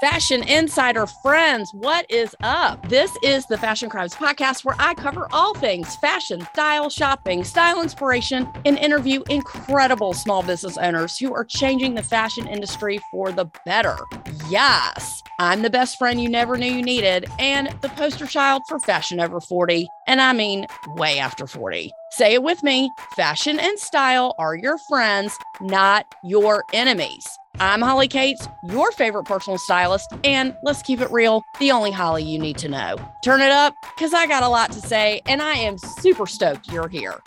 Fashion 0.00 0.44
Insider 0.44 1.06
friends, 1.08 1.74
what 1.74 2.08
is 2.08 2.36
up? 2.44 2.88
This 2.88 3.10
is 3.24 3.46
the 3.46 3.58
Fashion 3.58 3.90
Crimes 3.90 4.14
podcast 4.14 4.64
where 4.64 4.76
I 4.78 4.94
cover 4.94 5.26
all 5.32 5.54
things 5.54 5.96
fashion, 5.96 6.46
style, 6.52 6.88
shopping, 6.88 7.42
style 7.42 7.82
inspiration, 7.82 8.48
and 8.64 8.78
interview 8.78 9.24
incredible 9.28 10.14
small 10.14 10.44
business 10.44 10.78
owners 10.78 11.18
who 11.18 11.34
are 11.34 11.44
changing 11.44 11.96
the 11.96 12.02
fashion 12.04 12.46
industry 12.46 13.00
for 13.10 13.32
the 13.32 13.50
better. 13.66 13.96
Yes, 14.48 15.20
I'm 15.40 15.62
the 15.62 15.70
best 15.70 15.98
friend 15.98 16.20
you 16.20 16.28
never 16.28 16.56
knew 16.56 16.70
you 16.70 16.82
needed 16.82 17.26
and 17.40 17.74
the 17.80 17.88
poster 17.88 18.26
child 18.26 18.62
for 18.68 18.78
fashion 18.78 19.18
over 19.18 19.40
40. 19.40 19.88
And 20.06 20.20
I 20.20 20.32
mean, 20.32 20.66
way 20.94 21.18
after 21.18 21.48
40. 21.48 21.90
Say 22.10 22.32
it 22.32 22.42
with 22.42 22.62
me 22.62 22.90
fashion 23.16 23.60
and 23.60 23.78
style 23.78 24.34
are 24.38 24.56
your 24.56 24.78
friends, 24.88 25.36
not 25.60 26.06
your 26.24 26.64
enemies. 26.72 27.26
I'm 27.60 27.82
Holly 27.82 28.08
Katz, 28.08 28.48
your 28.70 28.90
favorite 28.92 29.24
personal 29.24 29.58
stylist, 29.58 30.08
and 30.24 30.56
let's 30.62 30.80
keep 30.82 31.00
it 31.00 31.10
real, 31.10 31.42
the 31.60 31.70
only 31.70 31.90
Holly 31.90 32.22
you 32.24 32.38
need 32.38 32.56
to 32.58 32.68
know. 32.68 32.96
Turn 33.22 33.42
it 33.42 33.50
up, 33.50 33.74
because 33.96 34.14
I 34.14 34.26
got 34.26 34.42
a 34.42 34.48
lot 34.48 34.72
to 34.72 34.80
say, 34.80 35.20
and 35.26 35.42
I 35.42 35.52
am 35.54 35.76
super 35.76 36.26
stoked 36.26 36.72
you're 36.72 36.88
here. 36.88 37.20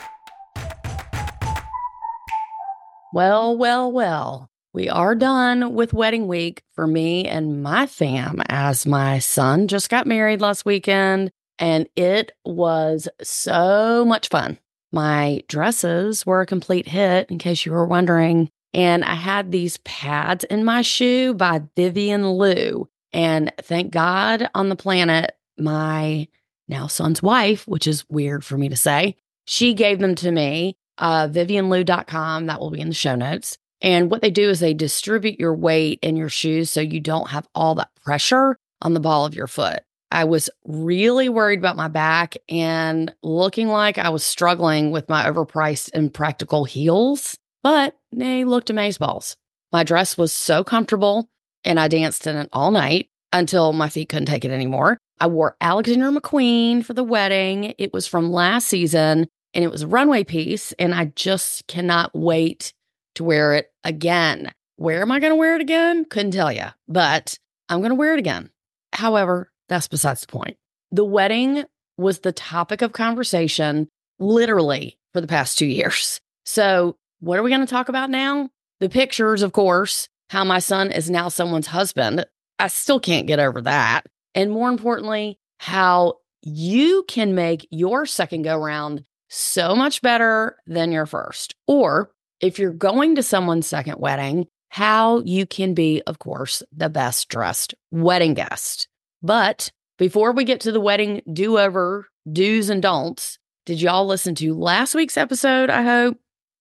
Well, 3.13 3.55
well, 3.55 3.91
well, 3.91 4.49
we 4.73 4.89
are 4.89 5.13
done 5.13 5.75
with 5.75 5.93
wedding 5.93 6.27
week 6.27 6.63
for 6.73 6.87
me 6.87 7.27
and 7.27 7.61
my 7.61 7.85
fam, 7.85 8.41
as 8.47 8.87
my 8.87 9.19
son 9.19 9.67
just 9.67 9.89
got 9.89 10.07
married 10.07 10.41
last 10.41 10.65
weekend, 10.65 11.31
and 11.59 11.87
it 11.95 12.31
was 12.43 13.07
so 13.21 14.03
much 14.05 14.27
fun. 14.29 14.57
My 14.91 15.43
dresses 15.47 16.25
were 16.25 16.41
a 16.41 16.45
complete 16.45 16.87
hit, 16.87 17.29
in 17.29 17.37
case 17.37 17.65
you 17.65 17.71
were 17.71 17.85
wondering. 17.85 18.49
And 18.73 19.03
I 19.03 19.15
had 19.15 19.51
these 19.51 19.77
pads 19.77 20.43
in 20.45 20.63
my 20.63 20.81
shoe 20.81 21.33
by 21.33 21.61
Vivian 21.75 22.29
Lou. 22.31 22.87
And 23.13 23.51
thank 23.61 23.91
God 23.91 24.49
on 24.53 24.69
the 24.69 24.75
planet, 24.75 25.35
my 25.57 26.27
now 26.67 26.87
son's 26.87 27.21
wife, 27.21 27.67
which 27.67 27.87
is 27.87 28.09
weird 28.09 28.45
for 28.45 28.57
me 28.57 28.69
to 28.69 28.77
say, 28.77 29.17
she 29.45 29.73
gave 29.73 29.99
them 29.99 30.15
to 30.15 30.31
me. 30.31 30.77
Uh, 30.97 31.27
VivianLou.com, 31.27 32.45
that 32.45 32.59
will 32.59 32.69
be 32.69 32.79
in 32.79 32.89
the 32.89 32.93
show 32.93 33.15
notes. 33.15 33.57
And 33.81 34.11
what 34.11 34.21
they 34.21 34.29
do 34.29 34.49
is 34.49 34.59
they 34.59 34.73
distribute 34.73 35.39
your 35.39 35.55
weight 35.55 35.99
in 36.01 36.15
your 36.15 36.29
shoes 36.29 36.69
so 36.69 36.79
you 36.79 36.99
don't 36.99 37.29
have 37.29 37.47
all 37.55 37.75
that 37.75 37.89
pressure 38.03 38.57
on 38.81 38.93
the 38.93 38.99
ball 38.99 39.25
of 39.25 39.33
your 39.33 39.47
foot. 39.47 39.81
I 40.11 40.25
was 40.25 40.49
really 40.65 41.29
worried 41.29 41.59
about 41.59 41.77
my 41.77 41.87
back 41.87 42.35
and 42.49 43.13
looking 43.23 43.69
like 43.69 43.97
I 43.97 44.09
was 44.09 44.23
struggling 44.23 44.91
with 44.91 45.07
my 45.09 45.25
overpriced 45.25 45.91
and 45.93 46.13
practical 46.13 46.65
heels 46.65 47.37
but 47.63 47.97
they 48.11 48.43
looked 48.43 48.69
amazeballs. 48.69 49.35
My 49.71 49.83
dress 49.83 50.17
was 50.17 50.33
so 50.33 50.63
comfortable 50.63 51.29
and 51.63 51.79
I 51.79 51.87
danced 51.87 52.27
in 52.27 52.35
it 52.35 52.49
all 52.51 52.71
night 52.71 53.09
until 53.31 53.73
my 53.73 53.89
feet 53.89 54.09
couldn't 54.09 54.25
take 54.25 54.45
it 54.45 54.51
anymore. 54.51 54.97
I 55.19 55.27
wore 55.27 55.55
Alexander 55.61 56.11
McQueen 56.11 56.83
for 56.83 56.93
the 56.93 57.03
wedding. 57.03 57.75
It 57.77 57.93
was 57.93 58.07
from 58.07 58.31
last 58.31 58.67
season 58.67 59.27
and 59.53 59.63
it 59.63 59.71
was 59.71 59.83
a 59.83 59.87
runway 59.87 60.23
piece. 60.23 60.73
And 60.73 60.95
I 60.95 61.05
just 61.15 61.67
cannot 61.67 62.11
wait 62.13 62.73
to 63.15 63.23
wear 63.23 63.53
it 63.53 63.71
again. 63.83 64.51
Where 64.77 65.01
am 65.01 65.11
I 65.11 65.19
going 65.19 65.31
to 65.31 65.37
wear 65.37 65.55
it 65.55 65.61
again? 65.61 66.05
Couldn't 66.05 66.31
tell 66.31 66.51
you, 66.51 66.65
but 66.87 67.37
I'm 67.69 67.79
going 67.79 67.91
to 67.91 67.95
wear 67.95 68.13
it 68.13 68.19
again. 68.19 68.49
However, 68.93 69.50
that's 69.71 69.87
besides 69.87 70.21
the 70.21 70.27
point. 70.27 70.57
The 70.91 71.05
wedding 71.05 71.63
was 71.97 72.19
the 72.19 72.31
topic 72.31 72.81
of 72.81 72.93
conversation 72.93 73.87
literally 74.19 74.97
for 75.13 75.21
the 75.21 75.27
past 75.27 75.57
two 75.57 75.65
years. 75.65 76.19
So 76.45 76.97
what 77.19 77.39
are 77.39 77.43
we 77.43 77.49
going 77.49 77.61
to 77.61 77.67
talk 77.67 77.89
about 77.89 78.09
now? 78.09 78.49
The 78.79 78.89
pictures, 78.89 79.41
of 79.41 79.53
course, 79.53 80.09
how 80.29 80.43
my 80.43 80.59
son 80.59 80.91
is 80.91 81.09
now 81.09 81.29
someone's 81.29 81.67
husband. 81.67 82.25
I 82.59 82.67
still 82.67 82.99
can't 82.99 83.27
get 83.27 83.39
over 83.39 83.61
that. 83.61 84.05
And 84.33 84.51
more 84.51 84.69
importantly, 84.69 85.37
how 85.59 86.15
you 86.41 87.03
can 87.07 87.35
make 87.35 87.67
your 87.69 88.05
second 88.05 88.41
go 88.41 88.57
round 88.57 89.03
so 89.29 89.75
much 89.75 90.01
better 90.01 90.57
than 90.65 90.91
your 90.91 91.05
first. 91.05 91.55
Or 91.67 92.11
if 92.39 92.59
you're 92.59 92.73
going 92.73 93.15
to 93.15 93.23
someone's 93.23 93.67
second 93.67 93.99
wedding, 93.99 94.47
how 94.69 95.19
you 95.21 95.45
can 95.45 95.73
be, 95.73 96.01
of 96.07 96.17
course, 96.19 96.63
the 96.75 96.89
best 96.89 97.29
dressed 97.29 97.75
wedding 97.91 98.33
guest. 98.33 98.87
But 99.21 99.71
before 99.97 100.31
we 100.31 100.43
get 100.43 100.61
to 100.61 100.71
the 100.71 100.81
wedding 100.81 101.21
do 101.31 101.59
over 101.59 102.07
do's 102.31 102.69
and 102.69 102.81
don'ts, 102.81 103.37
did 103.65 103.81
y'all 103.81 104.05
listen 104.07 104.35
to 104.35 104.53
last 104.53 104.95
week's 104.95 105.17
episode? 105.17 105.69
I 105.69 105.83
hope. 105.83 106.17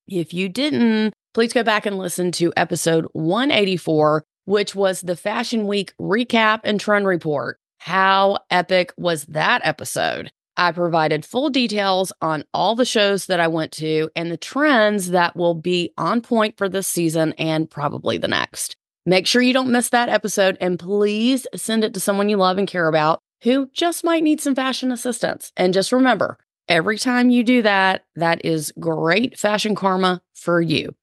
If 0.06 0.34
you 0.34 0.48
didn't, 0.48 1.14
please 1.34 1.52
go 1.52 1.62
back 1.62 1.86
and 1.86 1.96
listen 1.96 2.32
to 2.32 2.52
episode 2.56 3.06
184, 3.12 4.24
which 4.44 4.74
was 4.74 5.00
the 5.00 5.16
Fashion 5.16 5.66
Week 5.66 5.94
recap 6.00 6.60
and 6.64 6.80
trend 6.80 7.06
report. 7.06 7.58
How 7.78 8.40
epic 8.50 8.92
was 8.98 9.24
that 9.26 9.62
episode? 9.64 10.30
I 10.56 10.72
provided 10.72 11.24
full 11.24 11.48
details 11.48 12.12
on 12.20 12.44
all 12.52 12.74
the 12.74 12.84
shows 12.84 13.26
that 13.26 13.40
I 13.40 13.48
went 13.48 13.72
to 13.72 14.10
and 14.14 14.30
the 14.30 14.36
trends 14.36 15.10
that 15.10 15.34
will 15.34 15.54
be 15.54 15.92
on 15.96 16.20
point 16.20 16.58
for 16.58 16.68
this 16.68 16.86
season 16.86 17.32
and 17.38 17.70
probably 17.70 18.18
the 18.18 18.28
next. 18.28 18.76
Make 19.06 19.26
sure 19.26 19.42
you 19.42 19.52
don't 19.52 19.72
miss 19.72 19.88
that 19.90 20.08
episode 20.08 20.56
and 20.60 20.78
please 20.78 21.46
send 21.56 21.84
it 21.84 21.94
to 21.94 22.00
someone 22.00 22.28
you 22.28 22.36
love 22.36 22.58
and 22.58 22.68
care 22.68 22.88
about 22.88 23.20
who 23.42 23.70
just 23.72 24.04
might 24.04 24.22
need 24.22 24.40
some 24.40 24.54
fashion 24.54 24.92
assistance. 24.92 25.52
And 25.56 25.72
just 25.72 25.92
remember, 25.92 26.38
Every 26.70 26.98
time 26.98 27.30
you 27.30 27.42
do 27.42 27.62
that, 27.62 28.04
that 28.14 28.44
is 28.44 28.72
great 28.78 29.36
fashion 29.36 29.74
karma 29.74 30.22
for 30.34 30.60
you. 30.60 30.94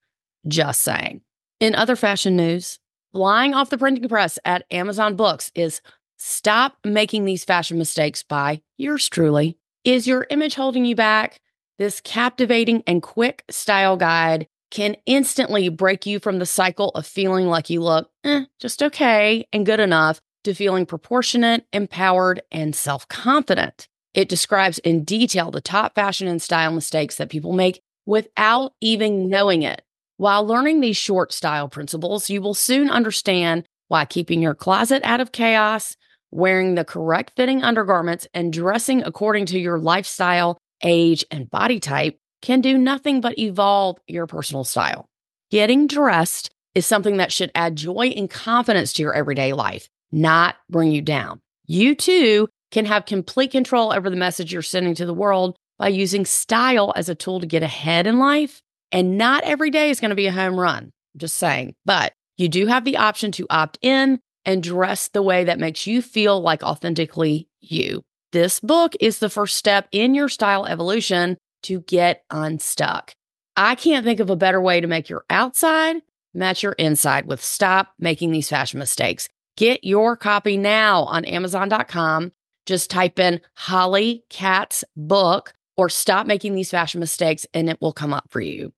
Just 0.48 0.82
saying. 0.82 1.20
In 1.60 1.76
other 1.76 1.98
fashion 1.98 2.38
news, 2.38 2.80
flying 3.12 3.54
off 3.54 3.70
the 3.70 3.78
printing 3.78 4.08
press 4.08 4.40
at 4.46 4.64
Amazon 4.72 5.18
Books 5.18 5.52
is 5.56 5.82
Stop 6.16 6.78
Making 6.86 7.26
These 7.26 7.44
Fashion 7.44 7.78
Mistakes 7.78 8.24
by 8.24 8.62
yours 8.78 9.10
truly. 9.10 9.58
Is 9.84 10.08
your 10.08 10.26
image 10.30 10.56
holding 10.56 10.86
you 10.86 10.96
back? 10.96 11.42
This 11.78 12.00
captivating 12.00 12.82
and 12.88 13.04
quick 13.04 13.44
style 13.50 13.98
guide 13.98 14.48
can 14.72 14.96
instantly 15.06 15.70
break 15.70 16.06
you 16.06 16.20
from 16.20 16.40
the 16.40 16.46
cycle 16.46 16.90
of 16.90 17.06
feeling 17.06 17.48
like 17.48 17.70
you 17.70 17.82
look 17.82 18.10
eh, 18.24 18.46
just 18.60 18.84
okay 18.84 19.48
and 19.54 19.66
good 19.66 19.80
enough 19.80 20.20
to 20.44 20.54
feeling 20.54 20.86
proportionate, 20.86 21.66
empowered, 21.74 22.42
and 22.52 22.76
self 22.76 23.08
confident. 23.08 23.88
It 24.14 24.30
describes 24.30 24.80
in 24.80 25.04
detail 25.04 25.52
the 25.52 25.62
top 25.62 25.94
fashion 25.94 26.28
and 26.28 26.42
style 26.42 26.72
mistakes 26.72 27.18
that 27.18 27.30
people 27.30 27.54
make 27.54 27.82
without 28.06 28.74
even 28.82 29.30
knowing 29.30 29.62
it. 29.62 29.84
While 30.18 30.48
learning 30.48 30.80
these 30.80 30.98
short 30.98 31.32
style 31.34 31.70
principles, 31.70 32.30
you 32.30 32.42
will 32.42 32.54
soon 32.54 32.90
understand 32.90 33.66
why 33.90 34.06
keeping 34.06 34.42
your 34.42 34.56
closet 34.56 35.04
out 35.04 35.22
of 35.22 35.32
chaos, 35.32 35.96
wearing 36.32 36.76
the 36.76 36.86
correct 36.86 37.34
fitting 37.36 37.64
undergarments, 37.64 38.28
and 38.34 38.52
dressing 38.52 39.04
according 39.04 39.46
to 39.48 39.60
your 39.60 39.80
lifestyle, 39.80 40.58
age, 40.84 41.24
and 41.30 41.50
body 41.50 41.80
type 41.80 42.18
can 42.42 42.62
do 42.62 42.78
nothing 42.78 43.22
but 43.22 43.38
evolve 43.38 43.98
your 44.08 44.28
personal 44.28 44.64
style. 44.64 45.08
Getting 45.50 45.88
dressed 45.88 46.50
is 46.76 46.86
something 46.86 47.18
that 47.18 47.32
should 47.32 47.52
add 47.56 47.76
joy 47.76 48.14
and 48.16 48.30
confidence 48.30 48.94
to 48.94 49.02
your 49.02 49.14
everyday 49.14 49.54
life, 49.54 49.90
not 50.12 50.56
bring 50.70 50.92
you 50.92 51.02
down. 51.02 51.42
You 51.66 51.96
too 51.96 52.48
can 52.72 52.86
have 52.86 53.06
complete 53.06 53.52
control 53.52 53.94
over 53.94 54.10
the 54.10 54.16
message 54.16 54.52
you're 54.52 54.62
sending 54.62 54.96
to 54.96 55.06
the 55.06 55.14
world 55.14 55.56
by 55.78 55.88
using 55.88 56.26
style 56.26 56.94
as 56.96 57.10
a 57.10 57.16
tool 57.16 57.40
to 57.40 57.46
get 57.46 57.64
ahead 57.64 58.08
in 58.08 58.20
life. 58.20 58.62
And 58.92 59.18
not 59.18 59.44
every 59.44 59.70
day 59.70 59.90
is 59.90 60.00
going 60.00 60.10
to 60.10 60.16
be 60.16 60.28
a 60.28 60.32
home 60.32 60.60
run. 60.60 60.92
Just 61.16 61.38
saying. 61.38 61.76
But 61.86 62.14
you 62.38 62.50
do 62.50 62.68
have 62.68 62.86
the 62.86 62.98
option 62.98 63.32
to 63.34 63.48
opt 63.50 63.78
in 63.82 64.20
and 64.46 64.64
dress 64.64 65.10
the 65.10 65.22
way 65.22 65.44
that 65.44 65.60
makes 65.60 65.88
you 65.88 66.02
feel 66.02 66.40
like 66.40 66.64
authentically 66.64 67.48
you. 67.60 68.04
This 68.32 68.60
book 68.60 68.94
is 69.00 69.20
the 69.20 69.30
first 69.30 69.56
step 69.56 69.88
in 69.92 70.14
your 70.14 70.30
style 70.30 70.66
evolution 70.66 71.38
to 71.68 71.82
get 71.82 72.24
unstuck. 72.30 73.14
I 73.56 73.76
can't 73.76 74.04
think 74.04 74.20
of 74.20 74.30
a 74.30 74.36
better 74.36 74.62
way 74.62 74.82
to 74.82 74.88
make 74.88 75.10
your 75.10 75.24
outside 75.30 75.98
match 76.34 76.62
your 76.62 76.74
inside 76.74 77.26
with 77.26 77.44
Stop 77.44 77.94
Making 77.98 78.32
These 78.32 78.50
Fashion 78.50 78.80
Mistakes. 78.80 79.30
Get 79.56 79.84
your 79.84 80.16
copy 80.16 80.58
now 80.58 81.04
on 81.04 81.26
Amazon.com 81.26 82.32
just 82.68 82.92
type 82.92 83.18
in 83.18 83.42
Holly 83.56 84.24
Katz 84.30 84.84
book 84.96 85.54
or 85.78 85.90
stop 85.90 86.28
making 86.28 86.54
these 86.54 86.70
fashion 86.70 87.00
mistakes 87.00 87.48
and 87.54 87.70
it 87.70 87.82
will 87.82 87.94
come 87.94 88.14
up 88.14 88.26
for 88.30 88.42
you. 88.42 88.74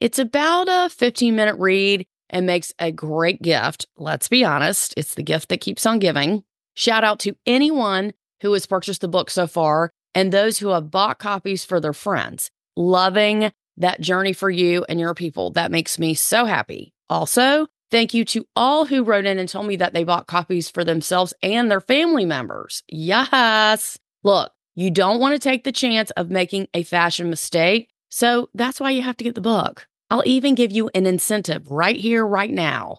It's 0.00 0.18
about 0.18 0.66
a 0.68 0.88
15 0.88 1.36
minute 1.36 1.56
read 1.58 2.06
and 2.30 2.46
makes 2.46 2.72
a 2.78 2.90
great 2.90 3.42
gift. 3.42 3.86
Let's 3.96 4.28
be 4.28 4.44
honest, 4.44 4.94
it's 4.96 5.14
the 5.14 5.22
gift 5.22 5.50
that 5.50 5.60
keeps 5.60 5.86
on 5.86 5.98
giving. 5.98 6.42
Shout 6.74 7.04
out 7.04 7.20
to 7.20 7.36
anyone 7.46 8.14
who 8.40 8.52
has 8.54 8.66
purchased 8.66 9.02
the 9.02 9.08
book 9.08 9.30
so 9.30 9.46
far 9.46 9.92
and 10.14 10.32
those 10.32 10.58
who 10.58 10.68
have 10.68 10.90
bought 10.90 11.18
copies 11.18 11.64
for 11.64 11.80
their 11.80 11.92
friends. 11.92 12.50
Loving 12.76 13.52
that 13.76 14.00
journey 14.00 14.32
for 14.32 14.50
you 14.50 14.84
and 14.88 15.00
your 15.00 15.14
people. 15.14 15.50
That 15.50 15.70
makes 15.70 15.98
me 15.98 16.14
so 16.14 16.44
happy. 16.44 16.92
Also, 17.08 17.66
Thank 17.94 18.12
you 18.12 18.24
to 18.24 18.44
all 18.56 18.86
who 18.86 19.04
wrote 19.04 19.24
in 19.24 19.38
and 19.38 19.48
told 19.48 19.68
me 19.68 19.76
that 19.76 19.94
they 19.94 20.02
bought 20.02 20.26
copies 20.26 20.68
for 20.68 20.82
themselves 20.82 21.32
and 21.44 21.70
their 21.70 21.80
family 21.80 22.24
members. 22.24 22.82
Yes. 22.88 23.98
Look, 24.24 24.50
you 24.74 24.90
don't 24.90 25.20
want 25.20 25.34
to 25.34 25.38
take 25.38 25.62
the 25.62 25.70
chance 25.70 26.10
of 26.12 26.28
making 26.28 26.66
a 26.74 26.82
fashion 26.82 27.30
mistake. 27.30 27.88
So 28.08 28.48
that's 28.52 28.80
why 28.80 28.90
you 28.90 29.02
have 29.02 29.16
to 29.18 29.24
get 29.24 29.36
the 29.36 29.40
book. 29.40 29.86
I'll 30.10 30.26
even 30.26 30.56
give 30.56 30.72
you 30.72 30.90
an 30.92 31.06
incentive 31.06 31.70
right 31.70 31.94
here, 31.94 32.26
right 32.26 32.50
now. 32.50 32.98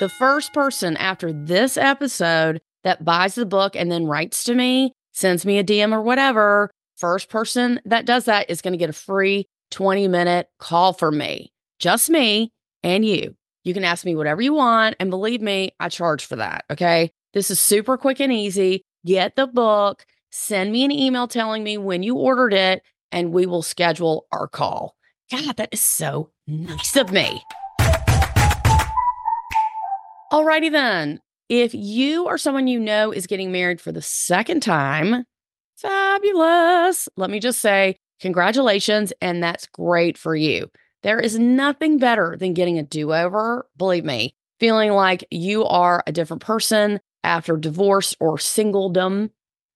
The 0.00 0.08
first 0.18 0.54
person 0.54 0.96
after 0.96 1.30
this 1.30 1.76
episode 1.76 2.62
that 2.84 3.04
buys 3.04 3.34
the 3.34 3.44
book 3.44 3.76
and 3.76 3.92
then 3.92 4.06
writes 4.06 4.44
to 4.44 4.54
me, 4.54 4.94
sends 5.12 5.46
me 5.46 5.58
a 5.58 5.64
DM 5.64 5.92
or 5.92 6.02
whatever, 6.02 6.70
first 6.96 7.28
person 7.28 7.80
that 7.84 8.06
does 8.06 8.24
that 8.26 8.50
is 8.50 8.62
going 8.62 8.72
to 8.72 8.78
get 8.78 8.90
a 8.90 8.94
free 8.94 9.46
20 9.70 10.08
minute 10.08 10.48
call 10.58 10.92
for 10.92 11.10
me, 11.10 11.52
just 11.78 12.10
me 12.10 12.52
and 12.82 13.04
you. 13.04 13.34
You 13.64 13.74
can 13.74 13.84
ask 13.84 14.04
me 14.04 14.16
whatever 14.16 14.42
you 14.42 14.54
want. 14.54 14.96
And 14.98 15.10
believe 15.10 15.40
me, 15.40 15.70
I 15.78 15.88
charge 15.88 16.24
for 16.24 16.36
that. 16.36 16.64
Okay. 16.70 17.12
This 17.32 17.50
is 17.50 17.60
super 17.60 17.96
quick 17.96 18.20
and 18.20 18.32
easy. 18.32 18.84
Get 19.06 19.36
the 19.36 19.46
book, 19.46 20.04
send 20.30 20.72
me 20.72 20.84
an 20.84 20.90
email 20.90 21.26
telling 21.26 21.62
me 21.62 21.78
when 21.78 22.02
you 22.02 22.16
ordered 22.16 22.52
it, 22.52 22.82
and 23.10 23.32
we 23.32 23.46
will 23.46 23.62
schedule 23.62 24.26
our 24.32 24.46
call. 24.46 24.96
God, 25.30 25.56
that 25.56 25.70
is 25.72 25.80
so 25.80 26.30
nice 26.46 26.96
of 26.96 27.10
me. 27.10 27.42
Alrighty 30.30 30.70
then. 30.70 31.20
If 31.52 31.74
you 31.74 32.24
or 32.24 32.38
someone 32.38 32.66
you 32.66 32.80
know 32.80 33.12
is 33.12 33.26
getting 33.26 33.52
married 33.52 33.78
for 33.78 33.92
the 33.92 34.00
second 34.00 34.62
time, 34.62 35.26
fabulous. 35.76 37.10
Let 37.18 37.28
me 37.28 37.40
just 37.40 37.60
say, 37.60 37.98
congratulations. 38.22 39.12
And 39.20 39.42
that's 39.42 39.66
great 39.66 40.16
for 40.16 40.34
you. 40.34 40.70
There 41.02 41.20
is 41.20 41.38
nothing 41.38 41.98
better 41.98 42.38
than 42.40 42.54
getting 42.54 42.78
a 42.78 42.82
do 42.82 43.12
over, 43.12 43.68
believe 43.76 44.02
me, 44.02 44.34
feeling 44.60 44.92
like 44.92 45.26
you 45.30 45.66
are 45.66 46.02
a 46.06 46.12
different 46.12 46.42
person 46.42 47.00
after 47.22 47.58
divorce 47.58 48.16
or 48.18 48.38
singledom, 48.38 49.28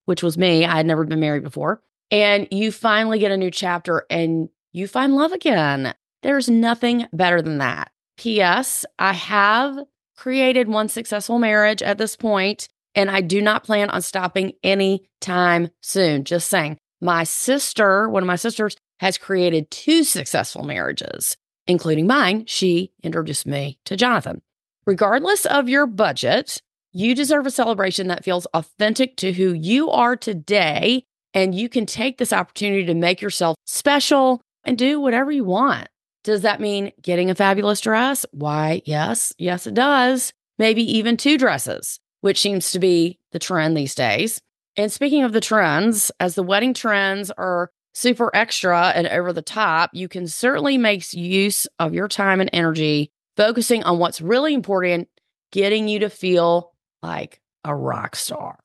which 0.06 0.22
was 0.22 0.38
me. 0.38 0.64
I 0.64 0.76
had 0.76 0.86
never 0.86 1.04
been 1.04 1.20
married 1.20 1.44
before. 1.44 1.82
And 2.10 2.48
you 2.50 2.72
finally 2.72 3.18
get 3.18 3.32
a 3.32 3.36
new 3.36 3.50
chapter 3.50 4.06
and 4.08 4.48
you 4.72 4.88
find 4.88 5.14
love 5.14 5.32
again. 5.32 5.92
There's 6.22 6.48
nothing 6.48 7.06
better 7.12 7.42
than 7.42 7.58
that. 7.58 7.90
P.S. 8.16 8.86
I 8.98 9.12
have 9.12 9.78
created 10.16 10.68
one 10.68 10.88
successful 10.88 11.38
marriage 11.38 11.82
at 11.82 11.98
this 11.98 12.16
point, 12.16 12.68
and 12.94 13.10
I 13.10 13.20
do 13.20 13.40
not 13.40 13.64
plan 13.64 13.90
on 13.90 14.02
stopping 14.02 14.52
anytime 14.62 15.70
soon. 15.80 16.24
Just 16.24 16.48
saying. 16.48 16.78
My 17.00 17.24
sister, 17.24 18.08
one 18.08 18.22
of 18.22 18.26
my 18.26 18.36
sisters, 18.36 18.76
has 19.00 19.18
created 19.18 19.70
two 19.70 20.02
successful 20.02 20.62
marriages, 20.62 21.36
including 21.66 22.06
mine. 22.06 22.46
She 22.46 22.92
introduced 23.02 23.46
me 23.46 23.78
to 23.84 23.96
Jonathan. 23.96 24.40
Regardless 24.86 25.44
of 25.44 25.68
your 25.68 25.86
budget, 25.86 26.62
you 26.92 27.14
deserve 27.14 27.46
a 27.46 27.50
celebration 27.50 28.08
that 28.08 28.24
feels 28.24 28.46
authentic 28.54 29.16
to 29.18 29.32
who 29.34 29.52
you 29.52 29.90
are 29.90 30.16
today. 30.16 31.04
And 31.34 31.54
you 31.54 31.68
can 31.68 31.84
take 31.84 32.16
this 32.16 32.32
opportunity 32.32 32.86
to 32.86 32.94
make 32.94 33.20
yourself 33.20 33.56
special 33.66 34.40
and 34.64 34.78
do 34.78 34.98
whatever 34.98 35.30
you 35.30 35.44
want. 35.44 35.88
Does 36.26 36.42
that 36.42 36.60
mean 36.60 36.90
getting 37.00 37.30
a 37.30 37.36
fabulous 37.36 37.80
dress? 37.80 38.26
Why, 38.32 38.82
yes, 38.84 39.32
yes, 39.38 39.68
it 39.68 39.74
does. 39.74 40.32
Maybe 40.58 40.82
even 40.98 41.16
two 41.16 41.38
dresses, 41.38 42.00
which 42.20 42.40
seems 42.40 42.72
to 42.72 42.80
be 42.80 43.20
the 43.30 43.38
trend 43.38 43.76
these 43.76 43.94
days. 43.94 44.40
And 44.76 44.90
speaking 44.90 45.22
of 45.22 45.32
the 45.32 45.40
trends, 45.40 46.10
as 46.18 46.34
the 46.34 46.42
wedding 46.42 46.74
trends 46.74 47.30
are 47.30 47.70
super 47.94 48.34
extra 48.34 48.88
and 48.88 49.06
over 49.06 49.32
the 49.32 49.40
top, 49.40 49.90
you 49.92 50.08
can 50.08 50.26
certainly 50.26 50.76
make 50.78 51.12
use 51.12 51.68
of 51.78 51.94
your 51.94 52.08
time 52.08 52.40
and 52.40 52.50
energy 52.52 53.12
focusing 53.36 53.84
on 53.84 54.00
what's 54.00 54.20
really 54.20 54.52
important, 54.52 55.08
getting 55.52 55.86
you 55.86 56.00
to 56.00 56.10
feel 56.10 56.72
like 57.04 57.40
a 57.62 57.72
rock 57.72 58.16
star. 58.16 58.58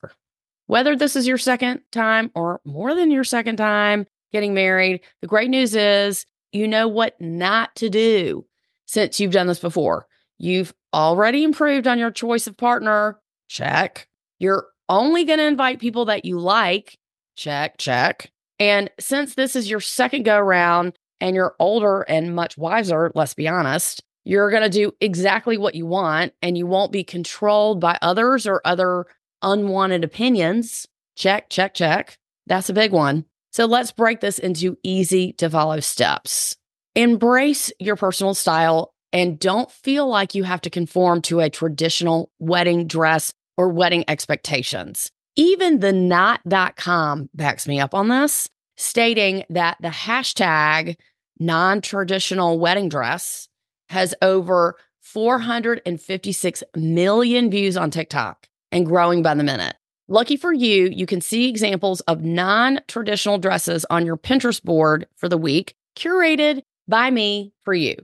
Whether 0.66 0.96
this 0.96 1.14
is 1.14 1.28
your 1.28 1.38
second 1.38 1.82
time 1.92 2.32
or 2.34 2.60
more 2.64 2.96
than 2.96 3.12
your 3.12 3.22
second 3.22 3.54
time 3.54 4.08
getting 4.32 4.52
married, 4.52 5.02
the 5.20 5.28
great 5.28 5.48
news 5.48 5.76
is 5.76 6.26
you 6.52 6.68
know 6.68 6.86
what 6.86 7.20
not 7.20 7.74
to 7.76 7.88
do 7.88 8.46
since 8.86 9.18
you've 9.18 9.32
done 9.32 9.46
this 9.46 9.58
before. 9.58 10.06
You've 10.38 10.74
already 10.92 11.44
improved 11.44 11.86
on 11.86 11.98
your 11.98 12.10
choice 12.10 12.46
of 12.46 12.56
partner. 12.56 13.20
Check. 13.48 14.08
You're 14.38 14.66
only 14.88 15.24
going 15.24 15.38
to 15.38 15.46
invite 15.46 15.80
people 15.80 16.06
that 16.06 16.24
you 16.24 16.38
like. 16.38 16.98
Check, 17.36 17.78
check. 17.78 18.30
And 18.58 18.90
since 19.00 19.34
this 19.34 19.56
is 19.56 19.70
your 19.70 19.80
second 19.80 20.24
go 20.24 20.38
round 20.38 20.98
and 21.20 21.34
you're 21.34 21.56
older 21.58 22.02
and 22.02 22.34
much 22.34 22.58
wiser, 22.58 23.10
let's 23.14 23.34
be 23.34 23.48
honest, 23.48 24.02
you're 24.24 24.50
going 24.50 24.62
to 24.62 24.68
do 24.68 24.92
exactly 25.00 25.56
what 25.56 25.74
you 25.74 25.86
want 25.86 26.32
and 26.42 26.58
you 26.58 26.66
won't 26.66 26.92
be 26.92 27.04
controlled 27.04 27.80
by 27.80 27.98
others 28.02 28.46
or 28.46 28.60
other 28.64 29.06
unwanted 29.42 30.04
opinions. 30.04 30.86
Check, 31.16 31.48
check, 31.50 31.74
check. 31.74 32.18
That's 32.46 32.68
a 32.68 32.74
big 32.74 32.92
one. 32.92 33.24
So 33.52 33.66
let's 33.66 33.92
break 33.92 34.20
this 34.20 34.38
into 34.38 34.78
easy 34.82 35.34
to 35.34 35.50
follow 35.50 35.78
steps. 35.80 36.56
Embrace 36.94 37.70
your 37.78 37.96
personal 37.96 38.34
style 38.34 38.94
and 39.12 39.38
don't 39.38 39.70
feel 39.70 40.08
like 40.08 40.34
you 40.34 40.44
have 40.44 40.62
to 40.62 40.70
conform 40.70 41.20
to 41.22 41.40
a 41.40 41.50
traditional 41.50 42.30
wedding 42.38 42.86
dress 42.86 43.32
or 43.58 43.68
wedding 43.68 44.04
expectations. 44.08 45.10
Even 45.36 45.80
the 45.80 45.92
knot.com 45.92 47.28
backs 47.34 47.68
me 47.68 47.78
up 47.78 47.94
on 47.94 48.08
this, 48.08 48.48
stating 48.76 49.44
that 49.50 49.76
the 49.80 49.88
hashtag 49.88 50.96
non 51.38 51.82
traditional 51.82 52.58
wedding 52.58 52.88
dress 52.88 53.48
has 53.90 54.14
over 54.22 54.76
456 55.00 56.62
million 56.74 57.50
views 57.50 57.76
on 57.76 57.90
TikTok 57.90 58.48
and 58.70 58.86
growing 58.86 59.22
by 59.22 59.34
the 59.34 59.44
minute. 59.44 59.76
Lucky 60.12 60.36
for 60.36 60.52
you, 60.52 60.90
you 60.92 61.06
can 61.06 61.22
see 61.22 61.48
examples 61.48 62.00
of 62.02 62.22
non 62.22 62.80
traditional 62.86 63.38
dresses 63.38 63.86
on 63.88 64.04
your 64.04 64.18
Pinterest 64.18 64.62
board 64.62 65.06
for 65.16 65.26
the 65.26 65.38
week, 65.38 65.74
curated 65.96 66.60
by 66.86 67.10
me 67.10 67.54
for 67.64 67.72
you. 67.72 67.96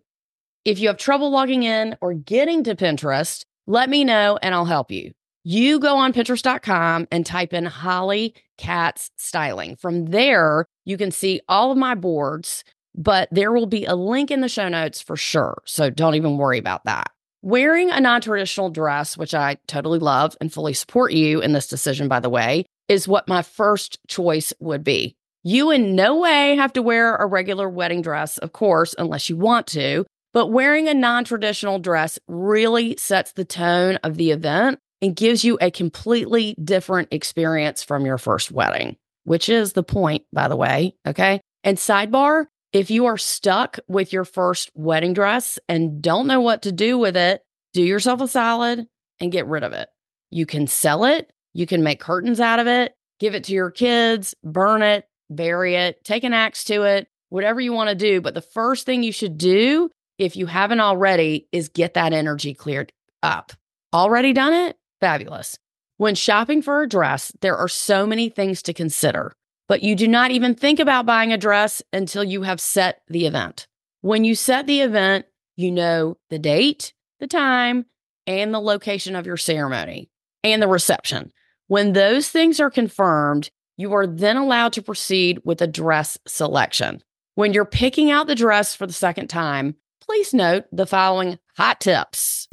If 0.64 0.78
you 0.78 0.88
have 0.88 0.96
trouble 0.96 1.30
logging 1.30 1.64
in 1.64 1.98
or 2.00 2.14
getting 2.14 2.64
to 2.64 2.74
Pinterest, 2.74 3.44
let 3.66 3.90
me 3.90 4.04
know 4.04 4.38
and 4.40 4.54
I'll 4.54 4.64
help 4.64 4.90
you. 4.90 5.12
You 5.44 5.78
go 5.78 5.98
on 5.98 6.14
Pinterest.com 6.14 7.08
and 7.12 7.26
type 7.26 7.52
in 7.52 7.66
Holly 7.66 8.34
Katz 8.56 9.10
Styling. 9.18 9.76
From 9.76 10.06
there, 10.06 10.64
you 10.86 10.96
can 10.96 11.10
see 11.10 11.42
all 11.46 11.72
of 11.72 11.76
my 11.76 11.94
boards, 11.94 12.64
but 12.94 13.28
there 13.32 13.52
will 13.52 13.66
be 13.66 13.84
a 13.84 13.94
link 13.94 14.30
in 14.30 14.40
the 14.40 14.48
show 14.48 14.70
notes 14.70 15.02
for 15.02 15.18
sure. 15.18 15.60
So 15.66 15.90
don't 15.90 16.14
even 16.14 16.38
worry 16.38 16.56
about 16.56 16.86
that. 16.86 17.10
Wearing 17.42 17.90
a 17.90 18.00
non 18.00 18.20
traditional 18.20 18.68
dress, 18.68 19.16
which 19.16 19.32
I 19.32 19.58
totally 19.68 20.00
love 20.00 20.36
and 20.40 20.52
fully 20.52 20.72
support 20.72 21.12
you 21.12 21.40
in 21.40 21.52
this 21.52 21.68
decision, 21.68 22.08
by 22.08 22.18
the 22.18 22.30
way, 22.30 22.66
is 22.88 23.06
what 23.06 23.28
my 23.28 23.42
first 23.42 23.98
choice 24.08 24.52
would 24.58 24.82
be. 24.82 25.14
You 25.44 25.70
in 25.70 25.94
no 25.94 26.18
way 26.18 26.56
have 26.56 26.72
to 26.72 26.82
wear 26.82 27.14
a 27.14 27.26
regular 27.26 27.68
wedding 27.68 28.02
dress, 28.02 28.38
of 28.38 28.52
course, 28.52 28.94
unless 28.98 29.28
you 29.30 29.36
want 29.36 29.68
to, 29.68 30.04
but 30.32 30.48
wearing 30.48 30.88
a 30.88 30.94
non 30.94 31.24
traditional 31.24 31.78
dress 31.78 32.18
really 32.26 32.96
sets 32.96 33.32
the 33.32 33.44
tone 33.44 33.96
of 34.02 34.16
the 34.16 34.32
event 34.32 34.80
and 35.00 35.14
gives 35.14 35.44
you 35.44 35.58
a 35.60 35.70
completely 35.70 36.56
different 36.62 37.08
experience 37.12 37.84
from 37.84 38.04
your 38.04 38.18
first 38.18 38.50
wedding, 38.50 38.96
which 39.24 39.48
is 39.48 39.74
the 39.74 39.84
point, 39.84 40.24
by 40.32 40.48
the 40.48 40.56
way. 40.56 40.96
Okay. 41.06 41.40
And 41.62 41.78
sidebar, 41.78 42.46
if 42.72 42.90
you 42.90 43.06
are 43.06 43.16
stuck 43.16 43.78
with 43.88 44.12
your 44.12 44.24
first 44.24 44.70
wedding 44.74 45.14
dress 45.14 45.58
and 45.68 46.02
don't 46.02 46.26
know 46.26 46.40
what 46.40 46.62
to 46.62 46.72
do 46.72 46.98
with 46.98 47.16
it, 47.16 47.42
do 47.72 47.82
yourself 47.82 48.20
a 48.20 48.28
solid 48.28 48.86
and 49.20 49.32
get 49.32 49.46
rid 49.46 49.62
of 49.64 49.72
it. 49.72 49.88
You 50.30 50.46
can 50.46 50.66
sell 50.66 51.04
it, 51.04 51.30
you 51.54 51.66
can 51.66 51.82
make 51.82 52.00
curtains 52.00 52.40
out 52.40 52.58
of 52.58 52.66
it, 52.66 52.92
give 53.20 53.34
it 53.34 53.44
to 53.44 53.52
your 53.52 53.70
kids, 53.70 54.34
burn 54.44 54.82
it, 54.82 55.06
bury 55.30 55.74
it, 55.74 56.04
take 56.04 56.24
an 56.24 56.34
axe 56.34 56.64
to 56.64 56.82
it, 56.82 57.08
whatever 57.30 57.60
you 57.60 57.72
want 57.72 57.88
to 57.88 57.94
do. 57.94 58.20
But 58.20 58.34
the 58.34 58.42
first 58.42 58.84
thing 58.84 59.02
you 59.02 59.12
should 59.12 59.38
do, 59.38 59.90
if 60.18 60.36
you 60.36 60.46
haven't 60.46 60.80
already, 60.80 61.48
is 61.52 61.68
get 61.68 61.94
that 61.94 62.12
energy 62.12 62.54
cleared 62.54 62.92
up. 63.22 63.52
Already 63.94 64.32
done 64.32 64.52
it? 64.52 64.76
Fabulous. 65.00 65.58
When 65.96 66.14
shopping 66.14 66.62
for 66.62 66.82
a 66.82 66.88
dress, 66.88 67.32
there 67.40 67.56
are 67.56 67.68
so 67.68 68.06
many 68.06 68.28
things 68.28 68.62
to 68.62 68.74
consider, 68.74 69.32
but 69.68 69.82
you 69.82 69.94
do 69.94 70.08
not 70.08 70.30
even 70.30 70.54
think 70.54 70.80
about 70.80 71.06
buying 71.06 71.32
a 71.32 71.38
dress 71.38 71.82
until 71.92 72.24
you 72.24 72.42
have 72.42 72.60
set 72.60 73.02
the 73.08 73.26
event. 73.26 73.68
When 74.00 74.24
you 74.24 74.34
set 74.34 74.66
the 74.66 74.80
event, 74.80 75.26
you 75.56 75.70
know 75.70 76.16
the 76.30 76.38
date, 76.38 76.94
the 77.20 77.26
time, 77.26 77.84
and 78.26 78.52
the 78.52 78.60
location 78.60 79.14
of 79.14 79.26
your 79.26 79.36
ceremony 79.36 80.10
and 80.42 80.62
the 80.62 80.68
reception. 80.68 81.32
When 81.66 81.92
those 81.92 82.30
things 82.30 82.60
are 82.60 82.70
confirmed, 82.70 83.50
you 83.76 83.92
are 83.92 84.06
then 84.06 84.36
allowed 84.36 84.72
to 84.72 84.82
proceed 84.82 85.40
with 85.44 85.60
a 85.60 85.66
dress 85.66 86.18
selection. 86.26 87.02
When 87.34 87.52
you're 87.52 87.64
picking 87.64 88.10
out 88.10 88.26
the 88.26 88.34
dress 88.34 88.74
for 88.74 88.86
the 88.86 88.92
second 88.92 89.28
time, 89.28 89.76
please 90.00 90.32
note 90.32 90.64
the 90.72 90.86
following 90.86 91.38
hot 91.56 91.80
tips. 91.80 92.48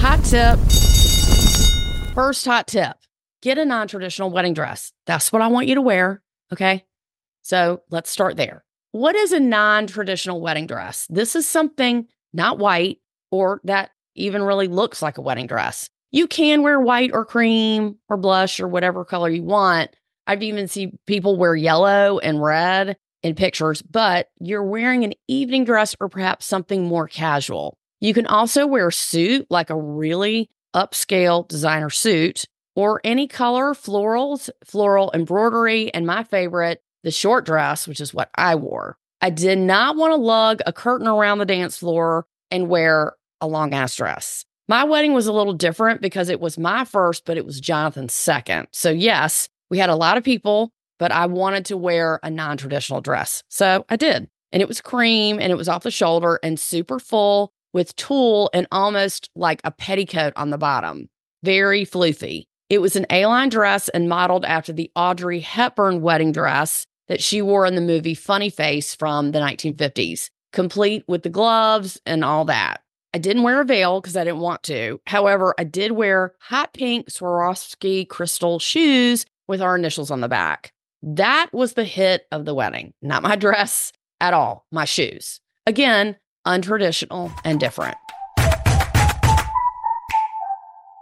Hot 0.00 0.24
tip. 0.24 0.58
First 2.14 2.44
hot 2.46 2.66
tip 2.66 2.96
get 3.42 3.58
a 3.58 3.64
non 3.64 3.88
traditional 3.88 4.30
wedding 4.30 4.54
dress. 4.54 4.92
That's 5.06 5.32
what 5.32 5.42
I 5.42 5.48
want 5.48 5.66
you 5.66 5.74
to 5.76 5.82
wear. 5.82 6.22
Okay. 6.52 6.84
So 7.42 7.82
let's 7.90 8.10
start 8.10 8.36
there. 8.36 8.64
What 8.92 9.16
is 9.16 9.32
a 9.32 9.40
non 9.40 9.86
traditional 9.86 10.40
wedding 10.40 10.66
dress? 10.66 11.06
This 11.10 11.36
is 11.36 11.46
something 11.46 12.06
not 12.32 12.58
white 12.58 12.98
or 13.30 13.60
that 13.64 13.90
even 14.14 14.42
really 14.42 14.68
looks 14.68 15.02
like 15.02 15.18
a 15.18 15.22
wedding 15.22 15.46
dress. 15.46 15.88
You 16.10 16.26
can 16.26 16.62
wear 16.62 16.80
white 16.80 17.10
or 17.12 17.24
cream 17.24 17.96
or 18.08 18.16
blush 18.16 18.60
or 18.60 18.68
whatever 18.68 19.04
color 19.04 19.28
you 19.28 19.42
want. 19.42 19.90
I've 20.26 20.42
even 20.42 20.68
seen 20.68 20.98
people 21.06 21.36
wear 21.36 21.54
yellow 21.54 22.18
and 22.18 22.42
red 22.42 22.96
in 23.22 23.34
pictures, 23.34 23.82
but 23.82 24.28
you're 24.40 24.64
wearing 24.64 25.04
an 25.04 25.14
evening 25.26 25.64
dress 25.64 25.94
or 26.00 26.08
perhaps 26.08 26.46
something 26.46 26.84
more 26.84 27.08
casual. 27.08 27.76
You 28.00 28.14
can 28.14 28.26
also 28.26 28.66
wear 28.66 28.88
a 28.88 28.92
suit, 28.92 29.46
like 29.50 29.70
a 29.70 29.76
really 29.76 30.50
upscale 30.74 31.46
designer 31.48 31.90
suit, 31.90 32.44
or 32.78 33.00
any 33.02 33.26
color, 33.26 33.74
florals, 33.74 34.48
floral 34.64 35.10
embroidery, 35.12 35.92
and 35.92 36.06
my 36.06 36.22
favorite, 36.22 36.80
the 37.02 37.10
short 37.10 37.44
dress, 37.44 37.88
which 37.88 38.00
is 38.00 38.14
what 38.14 38.30
I 38.36 38.54
wore. 38.54 38.96
I 39.20 39.30
did 39.30 39.58
not 39.58 39.96
want 39.96 40.12
to 40.12 40.16
lug 40.16 40.60
a 40.64 40.72
curtain 40.72 41.08
around 41.08 41.38
the 41.38 41.44
dance 41.44 41.76
floor 41.76 42.24
and 42.52 42.68
wear 42.68 43.14
a 43.40 43.48
long 43.48 43.74
ass 43.74 43.96
dress. 43.96 44.44
My 44.68 44.84
wedding 44.84 45.12
was 45.12 45.26
a 45.26 45.32
little 45.32 45.54
different 45.54 46.00
because 46.00 46.28
it 46.28 46.38
was 46.38 46.56
my 46.56 46.84
first, 46.84 47.24
but 47.24 47.36
it 47.36 47.44
was 47.44 47.58
Jonathan's 47.58 48.14
second. 48.14 48.68
So, 48.70 48.90
yes, 48.90 49.48
we 49.70 49.78
had 49.78 49.90
a 49.90 49.96
lot 49.96 50.16
of 50.16 50.22
people, 50.22 50.70
but 51.00 51.10
I 51.10 51.26
wanted 51.26 51.64
to 51.64 51.76
wear 51.76 52.20
a 52.22 52.30
non 52.30 52.58
traditional 52.58 53.00
dress. 53.00 53.42
So 53.48 53.86
I 53.88 53.96
did. 53.96 54.28
And 54.52 54.62
it 54.62 54.68
was 54.68 54.80
cream 54.80 55.40
and 55.40 55.50
it 55.50 55.56
was 55.56 55.68
off 55.68 55.82
the 55.82 55.90
shoulder 55.90 56.38
and 56.44 56.60
super 56.60 57.00
full 57.00 57.52
with 57.72 57.96
tulle 57.96 58.50
and 58.54 58.68
almost 58.70 59.30
like 59.34 59.60
a 59.64 59.72
petticoat 59.72 60.32
on 60.36 60.50
the 60.50 60.58
bottom. 60.58 61.08
Very 61.42 61.84
floofy. 61.84 62.44
It 62.70 62.82
was 62.82 62.96
an 62.96 63.06
A 63.08 63.24
line 63.24 63.48
dress 63.48 63.88
and 63.88 64.10
modeled 64.10 64.44
after 64.44 64.74
the 64.74 64.90
Audrey 64.94 65.40
Hepburn 65.40 66.02
wedding 66.02 66.32
dress 66.32 66.86
that 67.08 67.22
she 67.22 67.40
wore 67.40 67.64
in 67.64 67.74
the 67.74 67.80
movie 67.80 68.14
Funny 68.14 68.50
Face 68.50 68.94
from 68.94 69.32
the 69.32 69.38
1950s, 69.38 70.28
complete 70.52 71.02
with 71.08 71.22
the 71.22 71.30
gloves 71.30 71.98
and 72.04 72.22
all 72.22 72.44
that. 72.44 72.82
I 73.14 73.18
didn't 73.18 73.42
wear 73.42 73.62
a 73.62 73.64
veil 73.64 74.02
because 74.02 74.18
I 74.18 74.24
didn't 74.24 74.40
want 74.40 74.62
to. 74.64 75.00
However, 75.06 75.54
I 75.58 75.64
did 75.64 75.92
wear 75.92 76.34
hot 76.40 76.74
pink 76.74 77.08
Swarovski 77.08 78.06
crystal 78.06 78.58
shoes 78.58 79.24
with 79.46 79.62
our 79.62 79.74
initials 79.74 80.10
on 80.10 80.20
the 80.20 80.28
back. 80.28 80.74
That 81.02 81.48
was 81.54 81.72
the 81.72 81.84
hit 81.84 82.26
of 82.30 82.44
the 82.44 82.54
wedding, 82.54 82.92
not 83.00 83.22
my 83.22 83.36
dress 83.36 83.94
at 84.20 84.34
all, 84.34 84.66
my 84.70 84.84
shoes. 84.84 85.40
Again, 85.66 86.16
untraditional 86.46 87.32
and 87.44 87.58
different. 87.58 87.96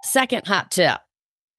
Second 0.04 0.46
hot 0.46 0.70
tip 0.70 1.00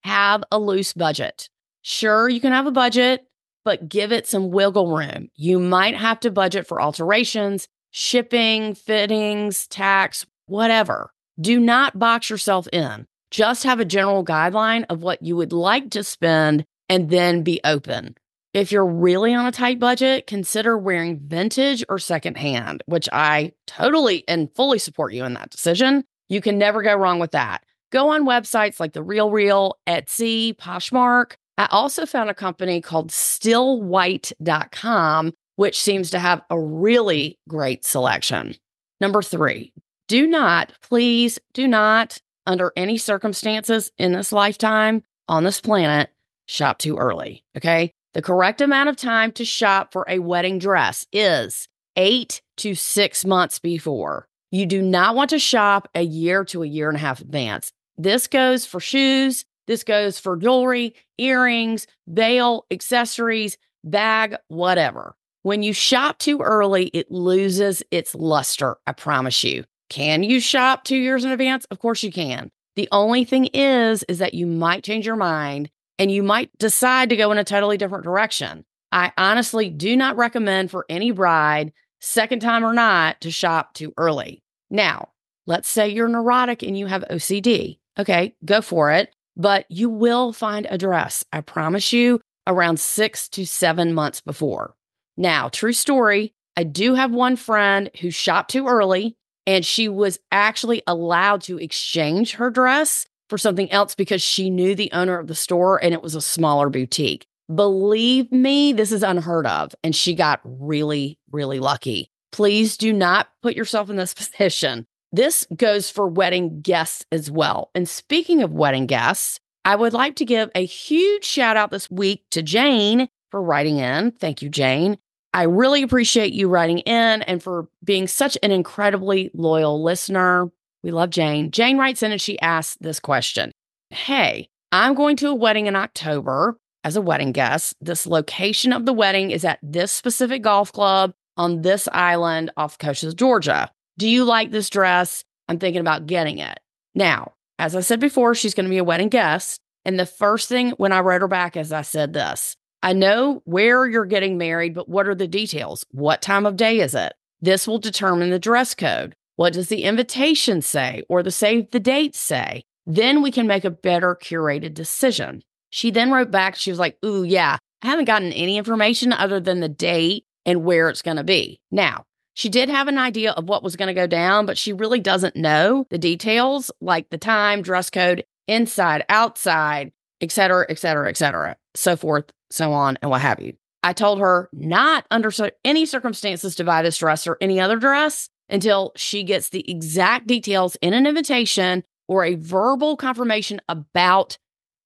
have 0.08 0.44
a 0.52 0.58
loose 0.58 0.94
budget. 0.94 1.50
Sure, 1.84 2.28
you 2.28 2.42
can 2.42 2.52
have 2.52 2.66
a 2.66 2.72
budget, 2.72 3.28
but 3.64 3.88
give 3.88 4.12
it 4.12 4.28
some 4.28 4.50
wiggle 4.50 4.96
room. 4.96 5.30
You 5.36 5.60
might 5.60 5.96
have 5.96 6.20
to 6.22 6.32
budget 6.32 6.68
for 6.68 6.82
alterations, 6.82 7.68
shipping, 7.92 8.74
fittings, 8.74 9.68
tax, 9.68 10.26
whatever. 10.48 11.12
Do 11.40 11.60
not 11.60 12.00
box 12.00 12.30
yourself 12.30 12.68
in. 12.74 13.06
Just 13.30 13.64
have 13.64 13.80
a 13.80 13.86
general 13.86 14.26
guideline 14.26 14.86
of 14.90 15.04
what 15.04 15.22
you 15.22 15.36
would 15.36 15.54
like 15.54 15.92
to 15.92 16.04
spend 16.04 16.66
and 16.90 17.10
then 17.10 17.44
be 17.44 17.60
open. 17.64 18.16
If 18.54 18.72
you're 18.72 18.86
really 18.86 19.34
on 19.34 19.46
a 19.46 19.52
tight 19.52 19.80
budget, 19.80 20.26
consider 20.26 20.78
wearing 20.78 21.20
vintage 21.20 21.84
or 21.90 22.00
secondhand, 22.00 22.82
which 22.88 23.08
I 23.12 23.52
totally 23.68 24.24
and 24.28 24.50
fully 24.56 24.80
support 24.80 25.14
you 25.14 25.26
in 25.26 25.34
that 25.34 25.52
decision. 25.52 26.06
You 26.30 26.42
can 26.42 26.58
never 26.58 26.82
go 26.82 26.96
wrong 26.96 27.20
with 27.20 27.32
that. 27.32 27.64
Go 27.92 28.10
on 28.10 28.26
websites 28.26 28.80
like 28.80 28.94
The 28.94 29.04
Real 29.04 29.32
Real, 29.32 29.78
Etsy, 29.88 30.56
Poshmark. 30.56 31.34
I 31.58 31.68
also 31.72 32.06
found 32.06 32.30
a 32.30 32.36
company 32.36 32.82
called 32.82 33.12
stillwhite.com, 33.12 35.34
which 35.56 35.82
seems 35.82 36.12
to 36.12 36.20
have 36.20 36.42
a 36.50 36.60
really 36.60 37.40
great 37.48 37.86
selection. 37.86 38.56
Number 39.00 39.22
three, 39.22 39.72
do 40.08 40.26
not, 40.28 40.74
please 40.82 41.40
do 41.54 41.68
not, 41.68 42.20
under 42.46 42.74
any 42.76 42.98
circumstances 42.98 43.92
in 43.98 44.12
this 44.14 44.32
lifetime 44.32 45.04
on 45.28 45.44
this 45.44 45.62
planet, 45.62 46.10
shop 46.46 46.80
too 46.80 46.98
early. 46.98 47.44
Okay. 47.56 47.94
The 48.14 48.22
correct 48.22 48.62
amount 48.62 48.90
of 48.90 48.96
time 48.96 49.32
to 49.34 49.46
shop 49.46 49.92
for 49.92 50.06
a 50.08 50.20
wedding 50.20 50.60
dress 50.60 51.06
is 51.12 51.68
eight 51.96 52.42
to 52.58 52.74
six 52.74 53.26
months 53.26 53.60
before. 53.60 54.28
You 54.50 54.66
do 54.66 54.82
not 54.82 55.16
want 55.16 55.30
to 55.32 55.40
shop 55.40 55.90
a 55.94 56.02
year 56.02 56.46
to 56.46 56.64
a 56.64 56.68
year 56.68 56.88
and 56.88 56.98
a 56.98 57.02
half 57.02 57.20
advance. 57.20 57.72
This 57.98 58.28
goes 58.28 58.66
for 58.66 58.80
shoes, 58.80 59.46
this 59.66 59.84
goes 59.84 60.20
for 60.20 60.38
jewelry, 60.38 60.96
earrings, 61.18 61.88
veil, 62.08 62.66
accessories, 62.72 63.58
bag, 63.84 64.36
whatever. 64.48 65.16
When 65.44 65.64
you 65.64 65.74
shop 65.74 66.20
too 66.20 66.42
early, 66.42 66.88
it 66.88 67.12
loses 67.12 67.82
its 67.90 68.14
luster, 68.14 68.78
I 68.86 68.92
promise 68.92 69.44
you. 69.44 69.66
Can 69.90 70.24
you 70.24 70.40
shop 70.40 70.84
2 70.84 70.98
years 70.98 71.24
in 71.24 71.32
advance? 71.32 71.66
Of 71.72 71.80
course 71.80 72.04
you 72.04 72.12
can. 72.12 72.52
The 72.76 72.90
only 72.92 73.24
thing 73.24 73.46
is 73.54 74.04
is 74.04 74.20
that 74.20 74.34
you 74.34 74.46
might 74.46 74.84
change 74.84 75.06
your 75.06 75.16
mind 75.16 75.70
and 75.98 76.12
you 76.12 76.22
might 76.22 76.56
decide 76.60 77.10
to 77.10 77.16
go 77.16 77.32
in 77.32 77.38
a 77.38 77.44
totally 77.44 77.78
different 77.78 78.04
direction. 78.04 78.66
I 78.92 79.12
honestly 79.18 79.70
do 79.70 79.96
not 79.96 80.18
recommend 80.18 80.70
for 80.70 80.86
any 80.88 81.12
bride, 81.12 81.74
second 82.00 82.42
time 82.42 82.64
or 82.64 82.74
not, 82.74 83.22
to 83.22 83.32
shop 83.32 83.74
too 83.74 83.94
early. 83.98 84.44
Now, 84.70 85.10
let's 85.46 85.68
say 85.68 85.90
you're 85.90 86.08
neurotic 86.08 86.62
and 86.62 86.78
you 86.78 86.86
have 86.86 87.04
OCD. 87.10 87.80
Okay, 88.00 88.36
go 88.46 88.62
for 88.62 88.92
it. 88.92 89.14
But 89.36 89.66
you 89.70 89.90
will 89.90 90.34
find 90.34 90.68
a 90.70 90.78
dress, 90.78 91.24
I 91.32 91.42
promise 91.42 91.94
you, 91.94 92.20
around 92.48 92.80
six 92.80 93.30
to 93.30 93.46
seven 93.46 93.94
months 93.94 94.22
before. 94.22 94.76
Now, 95.16 95.50
true 95.50 95.74
story, 95.74 96.34
I 96.56 96.64
do 96.64 96.96
have 96.96 97.12
one 97.12 97.36
friend 97.36 97.92
who 98.02 98.10
shopped 98.10 98.52
too 98.52 98.68
early 98.68 99.16
and 99.46 99.66
she 99.66 99.90
was 99.90 100.20
actually 100.32 100.82
allowed 100.88 101.42
to 101.44 101.60
exchange 101.60 102.34
her 102.34 102.50
dress 102.50 103.06
for 103.30 103.38
something 103.38 103.72
else 103.72 103.96
because 103.96 104.22
she 104.22 104.50
knew 104.50 104.76
the 104.76 104.92
owner 104.92 105.20
of 105.20 105.28
the 105.28 105.36
store 105.36 105.82
and 105.84 105.94
it 105.94 106.02
was 106.02 106.16
a 106.16 106.22
smaller 106.22 106.70
boutique. 106.70 107.26
Believe 107.54 108.32
me, 108.32 108.74
this 108.74 108.92
is 108.92 109.04
unheard 109.04 109.46
of. 109.48 109.74
And 109.84 109.96
she 109.96 110.16
got 110.16 110.42
really, 110.44 111.18
really 111.32 111.60
lucky. 111.60 112.10
Please 112.32 112.76
do 112.76 112.92
not 112.92 113.30
put 113.42 113.56
yourself 113.56 113.90
in 113.90 113.96
this 113.96 114.14
position. 114.16 114.86
This 115.12 115.48
goes 115.56 115.90
for 115.90 116.08
wedding 116.08 116.62
guests 116.62 117.06
as 117.12 117.32
well. 117.32 117.72
And 117.74 117.88
speaking 117.88 118.42
of 118.44 118.52
wedding 118.52 118.88
guests, 118.88 119.40
I 119.64 119.76
would 119.76 119.94
like 119.94 120.16
to 120.18 120.26
give 120.26 120.50
a 120.56 120.66
huge 120.66 121.26
shout 121.26 121.58
out 121.58 121.72
this 121.72 121.90
week 121.90 122.24
to 122.32 122.42
Jane 122.42 123.10
for 123.32 123.42
writing 123.42 123.78
in. 123.78 124.12
Thank 124.12 124.42
you, 124.42 124.50
Jane. 124.50 124.98
I 125.34 125.44
really 125.44 125.84
appreciate 125.84 126.34
you 126.34 126.48
writing 126.48 126.80
in 126.80 127.22
and 127.24 127.44
for 127.44 127.68
being 127.84 128.08
such 128.08 128.38
an 128.42 128.52
incredibly 128.52 129.30
loyal 129.34 129.84
listener. 129.84 130.50
We 130.84 130.92
love 130.92 131.10
Jane. 131.10 131.52
Jane 131.52 131.78
writes 131.78 132.02
in 132.02 132.12
and 132.12 132.22
she 132.22 132.40
asks 132.40 132.78
this 132.80 133.00
question 133.00 133.52
Hey, 133.90 134.50
I'm 134.72 134.96
going 134.96 135.16
to 135.18 135.30
a 135.30 135.36
wedding 135.36 135.68
in 135.68 135.76
October 135.76 136.58
as 136.84 136.96
a 136.96 137.02
wedding 137.02 137.32
guest. 137.32 137.76
This 137.82 138.08
location 138.08 138.74
of 138.74 138.86
the 138.86 138.94
wedding 138.94 139.32
is 139.32 139.46
at 139.46 139.60
this 139.62 139.92
specific 139.92 140.42
golf 140.42 140.72
club 140.72 141.14
on 141.36 141.62
this 141.62 141.88
island 141.92 142.52
off 142.58 142.78
the 142.78 142.86
coast 142.86 143.04
of 143.04 143.16
Georgia. 143.16 143.70
Do 143.98 144.08
you 144.08 144.26
like 144.26 144.52
this 144.52 144.70
dress? 144.70 145.24
I'm 145.48 145.60
thinking 145.60 145.82
about 145.82 146.06
getting 146.06 146.38
it. 146.38 146.60
Now, 146.94 147.34
as 147.58 147.76
I 147.76 147.80
said 147.80 148.00
before, 148.00 148.36
she's 148.36 148.54
going 148.54 148.66
to 148.66 148.70
be 148.70 148.78
a 148.78 148.84
wedding 148.84 149.10
guest. 149.10 149.60
And 149.86 150.00
the 150.00 150.06
first 150.06 150.50
thing 150.50 150.72
when 150.72 150.92
I 150.92 151.00
wrote 151.00 151.22
her 151.22 151.28
back 151.28 151.58
is 151.58 151.72
I 151.72 151.82
said 151.82 152.14
this 152.14 152.56
I 152.84 152.94
know 152.94 153.42
where 153.46 153.88
you're 153.88 154.06
getting 154.06 154.38
married, 154.38 154.76
but 154.76 154.88
what 154.88 155.08
are 155.08 155.16
the 155.16 155.28
details? 155.28 155.86
What 155.92 156.22
time 156.22 156.46
of 156.46 156.58
day 156.58 156.80
is 156.80 156.94
it? 156.94 157.14
This 157.42 157.68
will 157.68 157.80
determine 157.80 158.30
the 158.30 158.40
dress 158.40 158.76
code. 158.76 159.16
What 159.36 159.54
does 159.54 159.70
the 159.70 159.84
invitation 159.84 160.62
say 160.62 161.04
or 161.10 161.24
the 161.24 161.32
save 161.32 161.72
the 161.72 161.80
date 161.80 162.16
say? 162.16 162.64
Then 162.86 163.22
we 163.22 163.32
can 163.32 163.48
make 163.48 163.66
a 163.66 163.72
better 163.72 164.16
curated 164.16 164.74
decision. 164.74 165.42
She 165.70 165.92
then 165.92 166.12
wrote 166.12 166.32
back, 166.32 166.56
she 166.56 166.72
was 166.72 166.80
like, 166.80 166.98
Ooh, 167.04 167.24
yeah, 167.24 167.58
I 167.82 167.88
haven't 167.88 168.06
gotten 168.06 168.32
any 168.32 168.58
information 168.58 169.12
other 169.12 169.40
than 169.40 169.60
the 169.60 169.70
date 169.70 170.26
and 170.46 170.64
where 170.64 170.90
it's 170.90 171.02
going 171.02 171.18
to 171.18 171.24
be. 171.24 171.60
Now, 171.72 172.06
she 172.38 172.50
did 172.50 172.70
have 172.70 172.88
an 172.88 173.00
idea 173.00 173.32
of 173.32 173.50
what 173.50 173.64
was 173.64 173.76
going 173.76 173.88
to 173.88 173.96
go 173.96 174.06
down, 174.06 174.46
but 174.46 174.60
she 174.60 174.72
really 174.72 175.00
doesn't 175.00 175.36
know 175.36 175.88
the 175.90 175.98
details 175.98 176.70
like 176.80 177.10
the 177.10 177.18
time, 177.18 177.64
dress 177.64 177.90
code, 177.90 178.24
inside, 178.48 179.04
outside, 179.10 179.92
et 180.22 180.32
cetera, 180.32 180.64
et 180.70 180.78
cetera, 180.78 181.10
et 181.10 181.18
cetera, 181.18 181.58
so 181.74 181.96
forth, 181.96 182.26
so 182.52 182.74
on, 182.74 182.96
and 183.02 183.10
what 183.10 183.22
have 183.22 183.42
you. 183.42 183.54
I 183.82 183.94
told 183.94 184.20
her 184.20 184.50
not 184.54 185.08
under 185.10 185.32
any 185.66 185.88
circumstances 185.88 186.56
to 186.58 186.64
buy 186.64 186.84
this 186.84 187.00
dress 187.00 187.26
or 187.26 187.38
any 187.42 187.60
other 187.60 187.78
dress 187.78 188.30
until 188.50 188.92
she 188.96 189.24
gets 189.24 189.50
the 189.50 189.68
exact 189.68 190.28
details 190.28 190.78
in 190.80 190.94
an 190.94 191.08
invitation 191.08 191.84
or 192.08 192.24
a 192.24 192.36
verbal 192.36 192.98
confirmation 192.98 193.60
about 193.68 194.38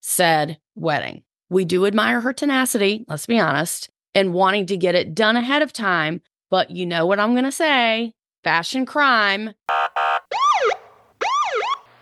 said 0.01 0.58
wedding. 0.75 1.24
We 1.50 1.65
do 1.65 1.86
admire 1.86 2.22
her 2.22 2.31
tenacity, 2.31 3.03
let's 3.10 3.25
be 3.25 3.41
honest, 3.41 3.89
and 4.15 4.34
wanting 4.34 4.67
to 4.67 4.77
get 4.77 4.96
it 4.96 5.13
done 5.13 5.36
ahead 5.36 5.62
of 5.62 5.74
time 5.74 6.22
but 6.51 6.70
you 6.70 6.86
know 6.86 7.08
what 7.08 7.20
I'm 7.20 7.31
going 7.31 7.46
to 7.46 7.51
say 7.51 8.13
fashion 8.43 8.86
crime. 8.86 9.53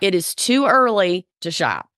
It 0.00 0.14
is 0.14 0.34
too 0.34 0.66
early 0.66 1.26
to 1.40 1.50
shop. 1.50 1.88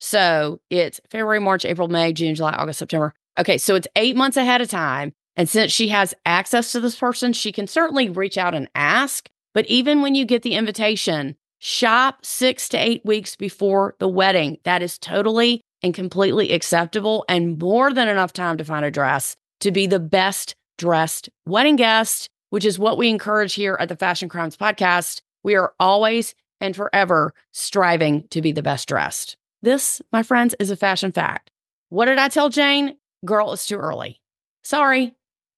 So 0.00 0.60
it's 0.70 1.00
February, 1.10 1.40
March, 1.40 1.64
April, 1.64 1.88
May, 1.88 2.12
June, 2.12 2.34
July, 2.34 2.52
August, 2.52 2.78
September. 2.78 3.14
Okay, 3.38 3.58
so 3.58 3.74
it's 3.74 3.88
eight 3.96 4.16
months 4.16 4.36
ahead 4.36 4.60
of 4.60 4.68
time. 4.68 5.12
And 5.36 5.48
since 5.48 5.72
she 5.72 5.88
has 5.88 6.14
access 6.26 6.72
to 6.72 6.80
this 6.80 6.96
person, 6.96 7.32
she 7.32 7.52
can 7.52 7.66
certainly 7.66 8.08
reach 8.08 8.38
out 8.38 8.54
and 8.54 8.68
ask. 8.74 9.28
But 9.52 9.66
even 9.66 10.00
when 10.00 10.14
you 10.14 10.24
get 10.24 10.42
the 10.42 10.54
invitation, 10.54 11.36
shop 11.58 12.24
six 12.24 12.68
to 12.70 12.78
eight 12.78 13.04
weeks 13.04 13.36
before 13.36 13.94
the 13.98 14.08
wedding. 14.08 14.58
That 14.64 14.82
is 14.82 14.98
totally 14.98 15.60
and 15.82 15.94
completely 15.94 16.52
acceptable 16.52 17.24
and 17.28 17.58
more 17.58 17.92
than 17.92 18.08
enough 18.08 18.32
time 18.32 18.58
to 18.58 18.64
find 18.64 18.84
a 18.84 18.90
dress 18.90 19.36
to 19.60 19.70
be 19.70 19.86
the 19.86 20.00
best 20.00 20.54
dressed 20.80 21.28
wedding 21.46 21.76
guest, 21.76 22.28
which 22.48 22.64
is 22.64 22.78
what 22.78 22.98
we 22.98 23.08
encourage 23.08 23.54
here 23.54 23.76
at 23.78 23.88
the 23.88 23.96
Fashion 23.96 24.28
Crimes 24.28 24.56
podcast. 24.56 25.20
We 25.44 25.54
are 25.54 25.74
always 25.78 26.34
and 26.60 26.74
forever 26.74 27.34
striving 27.52 28.26
to 28.28 28.40
be 28.40 28.50
the 28.50 28.62
best 28.62 28.88
dressed. 28.88 29.36
This, 29.62 30.00
my 30.10 30.22
friends, 30.22 30.54
is 30.58 30.70
a 30.70 30.76
fashion 30.76 31.12
fact. 31.12 31.50
What 31.90 32.06
did 32.06 32.18
I 32.18 32.28
tell 32.28 32.48
Jane? 32.48 32.96
Girl, 33.24 33.52
it's 33.52 33.66
too 33.66 33.76
early. 33.76 34.20
Sorry. 34.64 35.14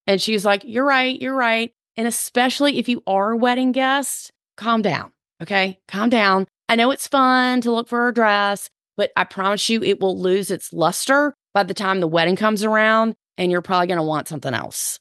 And 0.09 0.21
she's 0.21 0.45
like, 0.45 0.62
You're 0.64 0.85
right. 0.85 1.21
You're 1.21 1.35
right. 1.35 1.73
And 1.97 2.09
especially 2.09 2.79
if 2.79 2.88
you 2.88 3.02
are 3.07 3.33
a 3.33 3.37
wedding 3.37 3.71
guest, 3.71 4.33
calm 4.57 4.83
down. 4.83 5.12
Okay. 5.41 5.79
Calm 5.87 6.11
down. 6.11 6.47
I 6.69 6.75
know 6.75 6.91
it's 6.91 7.07
fun 7.07 7.61
to 7.61 7.71
look 7.71 7.88
for 7.88 8.09
a 8.09 8.14
dress, 8.14 8.69
but 8.97 9.12
I 9.17 9.25
promise 9.25 9.69
you 9.69 9.83
it 9.83 10.00
will 10.00 10.19
lose 10.19 10.50
its 10.50 10.73
luster 10.73 11.35
by 11.55 11.62
the 11.62 11.75
time 11.75 12.00
the 12.00 12.09
wedding 12.09 12.37
comes 12.37 12.64
around 12.64 13.14
and 13.38 13.52
you're 13.52 13.62
probably 13.62 13.87
going 13.87 13.99
to 13.99 14.05
want 14.05 14.29
something 14.29 14.55
else. 14.55 14.99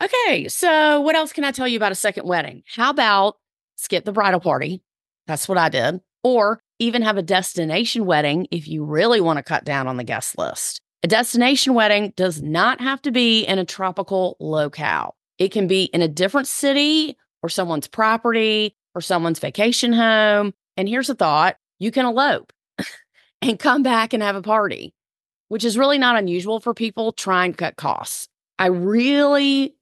Okay. 0.00 0.48
So, 0.48 1.00
what 1.00 1.16
else 1.16 1.32
can 1.32 1.44
I 1.44 1.50
tell 1.50 1.68
you 1.68 1.76
about 1.76 1.92
a 1.92 1.96
second 1.96 2.26
wedding? 2.26 2.62
How 2.66 2.90
about 2.90 3.36
skip 3.76 4.04
the 4.04 4.12
bridal 4.12 4.40
party? 4.40 4.82
That's 5.26 5.48
what 5.48 5.58
I 5.58 5.68
did. 5.68 6.00
Or 6.22 6.60
even 6.78 7.02
have 7.02 7.16
a 7.16 7.22
destination 7.22 8.06
wedding 8.06 8.46
if 8.50 8.68
you 8.68 8.84
really 8.84 9.20
want 9.20 9.38
to 9.38 9.42
cut 9.42 9.64
down 9.64 9.88
on 9.88 9.96
the 9.96 10.04
guest 10.04 10.38
list. 10.38 10.80
A 11.02 11.08
destination 11.08 11.74
wedding 11.74 12.12
does 12.16 12.42
not 12.42 12.80
have 12.80 13.00
to 13.02 13.10
be 13.10 13.44
in 13.44 13.58
a 13.58 13.64
tropical 13.64 14.36
locale. 14.40 15.16
It 15.38 15.52
can 15.52 15.68
be 15.68 15.84
in 15.84 16.02
a 16.02 16.08
different 16.08 16.48
city 16.48 17.16
or 17.42 17.48
someone's 17.48 17.86
property 17.86 18.74
or 18.94 19.00
someone's 19.00 19.38
vacation 19.38 19.92
home. 19.92 20.52
And 20.76 20.88
here's 20.88 21.08
a 21.08 21.14
thought 21.14 21.56
you 21.78 21.90
can 21.90 22.04
elope 22.04 22.52
and 23.42 23.58
come 23.58 23.82
back 23.82 24.12
and 24.12 24.22
have 24.22 24.34
a 24.34 24.42
party, 24.42 24.92
which 25.48 25.64
is 25.64 25.78
really 25.78 25.98
not 25.98 26.16
unusual 26.16 26.58
for 26.58 26.74
people 26.74 27.12
trying 27.12 27.52
to 27.52 27.56
cut 27.56 27.76
costs. 27.76 28.28
I 28.58 28.66
really, 28.66 29.76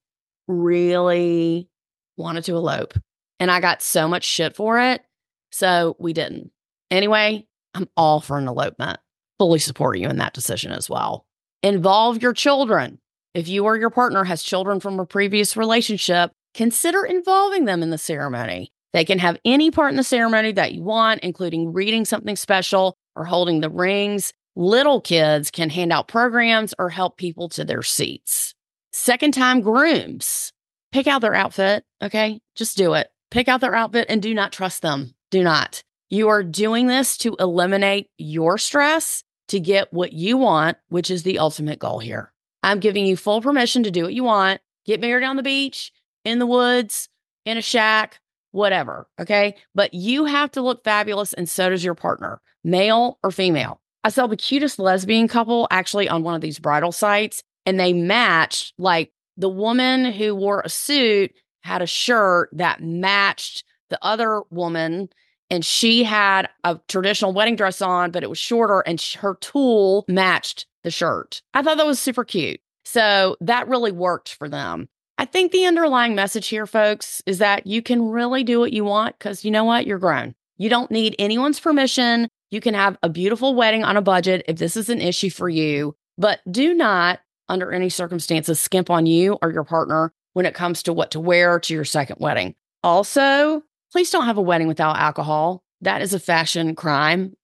really 0.48 1.68
wanted 2.16 2.44
to 2.44 2.56
elope 2.56 2.94
and 3.38 3.50
I 3.50 3.60
got 3.60 3.82
so 3.82 4.08
much 4.08 4.24
shit 4.24 4.56
for 4.56 4.78
it. 4.80 5.02
So 5.50 5.96
we 5.98 6.12
didn't. 6.12 6.50
Anyway, 6.90 7.46
I'm 7.74 7.88
all 7.96 8.20
for 8.20 8.38
an 8.38 8.48
elopement. 8.48 8.98
Fully 9.38 9.58
support 9.58 9.98
you 9.98 10.08
in 10.08 10.16
that 10.18 10.34
decision 10.34 10.72
as 10.72 10.88
well. 10.88 11.26
Involve 11.62 12.22
your 12.22 12.32
children. 12.32 12.98
If 13.34 13.48
you 13.48 13.64
or 13.64 13.76
your 13.76 13.90
partner 13.90 14.24
has 14.24 14.42
children 14.42 14.80
from 14.80 14.98
a 14.98 15.06
previous 15.06 15.56
relationship, 15.56 16.32
consider 16.54 17.04
involving 17.04 17.66
them 17.66 17.82
in 17.82 17.90
the 17.90 17.98
ceremony. 17.98 18.72
They 18.94 19.04
can 19.04 19.18
have 19.18 19.38
any 19.44 19.70
part 19.70 19.90
in 19.90 19.96
the 19.96 20.04
ceremony 20.04 20.52
that 20.52 20.72
you 20.72 20.82
want, 20.82 21.20
including 21.20 21.74
reading 21.74 22.06
something 22.06 22.36
special 22.36 22.96
or 23.14 23.26
holding 23.26 23.60
the 23.60 23.68
rings. 23.68 24.32
Little 24.54 25.02
kids 25.02 25.50
can 25.50 25.68
hand 25.68 25.92
out 25.92 26.08
programs 26.08 26.72
or 26.78 26.88
help 26.88 27.18
people 27.18 27.50
to 27.50 27.64
their 27.64 27.82
seats. 27.82 28.54
Second 28.98 29.34
time 29.34 29.60
grooms, 29.60 30.54
pick 30.90 31.06
out 31.06 31.20
their 31.20 31.34
outfit. 31.34 31.84
Okay. 32.00 32.40
Just 32.54 32.78
do 32.78 32.94
it. 32.94 33.08
Pick 33.30 33.46
out 33.46 33.60
their 33.60 33.74
outfit 33.74 34.06
and 34.08 34.22
do 34.22 34.32
not 34.32 34.52
trust 34.52 34.80
them. 34.80 35.14
Do 35.30 35.42
not. 35.42 35.82
You 36.08 36.28
are 36.30 36.42
doing 36.42 36.86
this 36.86 37.18
to 37.18 37.36
eliminate 37.38 38.08
your 38.16 38.56
stress 38.56 39.22
to 39.48 39.60
get 39.60 39.92
what 39.92 40.14
you 40.14 40.38
want, 40.38 40.78
which 40.88 41.10
is 41.10 41.24
the 41.24 41.38
ultimate 41.38 41.78
goal 41.78 41.98
here. 41.98 42.32
I'm 42.62 42.80
giving 42.80 43.04
you 43.04 43.18
full 43.18 43.42
permission 43.42 43.82
to 43.82 43.90
do 43.90 44.04
what 44.04 44.14
you 44.14 44.24
want. 44.24 44.62
Get 44.86 45.02
married 45.02 45.24
on 45.24 45.36
the 45.36 45.42
beach, 45.42 45.92
in 46.24 46.38
the 46.38 46.46
woods, 46.46 47.10
in 47.44 47.58
a 47.58 47.62
shack, 47.62 48.18
whatever. 48.52 49.08
Okay. 49.20 49.56
But 49.74 49.92
you 49.92 50.24
have 50.24 50.50
to 50.52 50.62
look 50.62 50.82
fabulous, 50.84 51.34
and 51.34 51.48
so 51.48 51.68
does 51.68 51.84
your 51.84 51.94
partner, 51.94 52.40
male 52.64 53.18
or 53.22 53.30
female. 53.30 53.78
I 54.02 54.08
saw 54.08 54.26
the 54.26 54.36
cutest 54.36 54.78
lesbian 54.78 55.28
couple 55.28 55.68
actually 55.70 56.08
on 56.08 56.22
one 56.22 56.34
of 56.34 56.40
these 56.40 56.58
bridal 56.58 56.92
sites, 56.92 57.42
and 57.66 57.78
they 57.78 57.92
matched 57.92 58.72
like 58.78 59.12
the 59.36 59.48
woman 59.48 60.12
who 60.12 60.34
wore 60.34 60.62
a 60.64 60.68
suit 60.68 61.32
had 61.60 61.82
a 61.82 61.86
shirt 61.86 62.48
that 62.52 62.82
matched 62.82 63.64
the 63.90 63.98
other 64.02 64.42
woman 64.50 65.08
and 65.50 65.64
she 65.64 66.04
had 66.04 66.48
a 66.64 66.80
traditional 66.88 67.32
wedding 67.32 67.56
dress 67.56 67.80
on, 67.82 68.10
but 68.10 68.22
it 68.22 68.30
was 68.30 68.38
shorter 68.38 68.80
and 68.80 69.00
her 69.20 69.36
tulle 69.40 70.04
matched 70.08 70.66
the 70.82 70.90
shirt. 70.90 71.42
I 71.54 71.62
thought 71.62 71.76
that 71.76 71.86
was 71.86 72.00
super 72.00 72.24
cute. 72.24 72.60
So 72.84 73.36
that 73.40 73.68
really 73.68 73.92
worked 73.92 74.34
for 74.34 74.48
them. 74.48 74.88
I 75.18 75.24
think 75.24 75.50
the 75.50 75.64
underlying 75.64 76.14
message 76.14 76.48
here, 76.48 76.66
folks, 76.66 77.22
is 77.26 77.38
that 77.38 77.66
you 77.66 77.82
can 77.82 78.08
really 78.08 78.44
do 78.44 78.60
what 78.60 78.72
you 78.72 78.84
want 78.84 79.18
because 79.18 79.44
you 79.44 79.50
know 79.50 79.64
what? 79.64 79.86
You're 79.86 79.98
grown. 79.98 80.34
You 80.58 80.68
don't 80.68 80.90
need 80.90 81.16
anyone's 81.18 81.60
permission. 81.60 82.28
You 82.50 82.60
can 82.60 82.74
have 82.74 82.96
a 83.02 83.08
beautiful 83.08 83.54
wedding 83.54 83.82
on 83.82 83.96
a 83.96 84.02
budget 84.02 84.44
if 84.46 84.56
this 84.58 84.76
is 84.76 84.88
an 84.88 85.00
issue 85.00 85.30
for 85.30 85.48
you, 85.48 85.96
but 86.18 86.40
do 86.50 86.74
not, 86.74 87.20
under 87.48 87.72
any 87.72 87.88
circumstances, 87.88 88.60
skimp 88.60 88.90
on 88.90 89.06
you 89.06 89.38
or 89.42 89.52
your 89.52 89.64
partner 89.64 90.12
when 90.32 90.46
it 90.46 90.54
comes 90.54 90.82
to 90.84 90.92
what 90.92 91.10
to 91.12 91.20
wear 91.20 91.58
to 91.60 91.74
your 91.74 91.84
second 91.84 92.16
wedding. 92.20 92.54
Also, 92.82 93.62
please 93.92 94.10
don't 94.10 94.26
have 94.26 94.38
a 94.38 94.42
wedding 94.42 94.68
without 94.68 94.96
alcohol. 94.96 95.62
That 95.80 96.02
is 96.02 96.14
a 96.14 96.20
fashion 96.20 96.74
crime. 96.74 97.34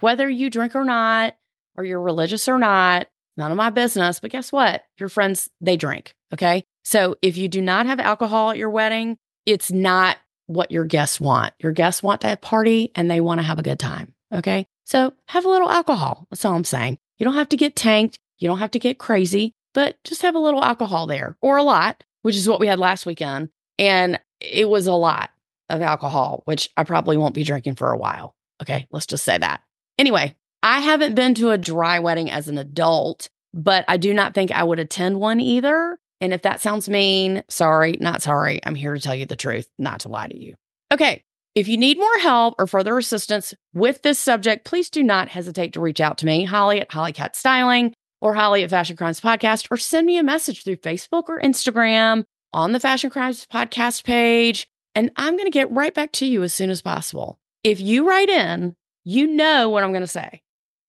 Whether 0.00 0.28
you 0.28 0.50
drink 0.50 0.74
or 0.74 0.84
not, 0.84 1.34
or 1.76 1.84
you're 1.84 2.00
religious 2.00 2.48
or 2.48 2.58
not, 2.58 3.06
none 3.36 3.50
of 3.50 3.56
my 3.56 3.70
business. 3.70 4.20
But 4.20 4.30
guess 4.30 4.52
what? 4.52 4.82
Your 4.98 5.08
friends, 5.08 5.48
they 5.60 5.76
drink. 5.76 6.14
Okay. 6.32 6.64
So 6.84 7.16
if 7.22 7.36
you 7.36 7.48
do 7.48 7.60
not 7.60 7.86
have 7.86 8.00
alcohol 8.00 8.50
at 8.50 8.58
your 8.58 8.70
wedding, 8.70 9.18
it's 9.46 9.70
not 9.70 10.18
what 10.46 10.70
your 10.70 10.84
guests 10.84 11.20
want. 11.20 11.54
Your 11.58 11.72
guests 11.72 12.02
want 12.02 12.22
to 12.22 12.36
party 12.36 12.90
and 12.94 13.10
they 13.10 13.20
want 13.20 13.38
to 13.40 13.46
have 13.46 13.58
a 13.58 13.62
good 13.62 13.78
time. 13.78 14.14
Okay. 14.32 14.66
So 14.84 15.12
have 15.26 15.44
a 15.44 15.48
little 15.48 15.70
alcohol. 15.70 16.26
That's 16.30 16.44
all 16.44 16.54
I'm 16.54 16.64
saying. 16.64 16.98
You 17.20 17.24
don't 17.24 17.34
have 17.34 17.50
to 17.50 17.56
get 17.56 17.76
tanked. 17.76 18.18
You 18.38 18.48
don't 18.48 18.58
have 18.58 18.70
to 18.72 18.78
get 18.78 18.98
crazy, 18.98 19.54
but 19.74 19.96
just 20.04 20.22
have 20.22 20.34
a 20.34 20.40
little 20.40 20.64
alcohol 20.64 21.06
there 21.06 21.36
or 21.42 21.58
a 21.58 21.62
lot, 21.62 22.02
which 22.22 22.34
is 22.34 22.48
what 22.48 22.58
we 22.58 22.66
had 22.66 22.78
last 22.78 23.04
weekend. 23.04 23.50
And 23.78 24.18
it 24.40 24.68
was 24.68 24.86
a 24.86 24.94
lot 24.94 25.28
of 25.68 25.82
alcohol, 25.82 26.42
which 26.46 26.70
I 26.78 26.84
probably 26.84 27.18
won't 27.18 27.34
be 27.34 27.44
drinking 27.44 27.76
for 27.76 27.92
a 27.92 27.98
while. 27.98 28.34
Okay. 28.62 28.88
Let's 28.90 29.06
just 29.06 29.24
say 29.24 29.36
that. 29.36 29.60
Anyway, 29.98 30.34
I 30.62 30.80
haven't 30.80 31.14
been 31.14 31.34
to 31.34 31.50
a 31.50 31.58
dry 31.58 31.98
wedding 31.98 32.30
as 32.30 32.48
an 32.48 32.56
adult, 32.56 33.28
but 33.52 33.84
I 33.86 33.98
do 33.98 34.14
not 34.14 34.32
think 34.32 34.50
I 34.50 34.64
would 34.64 34.78
attend 34.78 35.20
one 35.20 35.40
either. 35.40 35.98
And 36.22 36.32
if 36.32 36.42
that 36.42 36.62
sounds 36.62 36.88
mean, 36.88 37.42
sorry, 37.48 37.98
not 38.00 38.22
sorry. 38.22 38.60
I'm 38.64 38.74
here 38.74 38.94
to 38.94 39.00
tell 39.00 39.14
you 39.14 39.26
the 39.26 39.36
truth, 39.36 39.68
not 39.78 40.00
to 40.00 40.08
lie 40.08 40.28
to 40.28 40.38
you. 40.38 40.54
Okay. 40.90 41.22
If 41.54 41.66
you 41.66 41.76
need 41.76 41.98
more 41.98 42.18
help 42.18 42.54
or 42.58 42.66
further 42.66 42.96
assistance 42.96 43.54
with 43.74 44.02
this 44.02 44.18
subject, 44.18 44.64
please 44.64 44.88
do 44.88 45.02
not 45.02 45.28
hesitate 45.28 45.72
to 45.72 45.80
reach 45.80 46.00
out 46.00 46.18
to 46.18 46.26
me, 46.26 46.44
Holly 46.44 46.80
at 46.80 46.92
Holly 46.92 47.12
Katz 47.12 47.38
Styling 47.38 47.92
or 48.20 48.34
Holly 48.34 48.62
at 48.62 48.70
Fashion 48.70 48.96
Crimes 48.96 49.20
Podcast, 49.20 49.66
or 49.70 49.76
send 49.76 50.06
me 50.06 50.18
a 50.18 50.22
message 50.22 50.62
through 50.62 50.76
Facebook 50.76 51.24
or 51.28 51.40
Instagram 51.40 52.24
on 52.52 52.72
the 52.72 52.80
Fashion 52.80 53.10
Crimes 53.10 53.46
Podcast 53.52 54.04
page. 54.04 54.68
And 54.94 55.10
I'm 55.16 55.34
going 55.34 55.46
to 55.46 55.50
get 55.50 55.70
right 55.72 55.94
back 55.94 56.12
to 56.12 56.26
you 56.26 56.42
as 56.42 56.52
soon 56.52 56.70
as 56.70 56.82
possible. 56.82 57.38
If 57.64 57.80
you 57.80 58.08
write 58.08 58.28
in 58.28 58.76
you 59.04 59.26
know 59.26 59.68
what 59.68 59.82
I'm 59.82 59.92
going 59.92 60.02
to 60.02 60.06
say. 60.06 60.42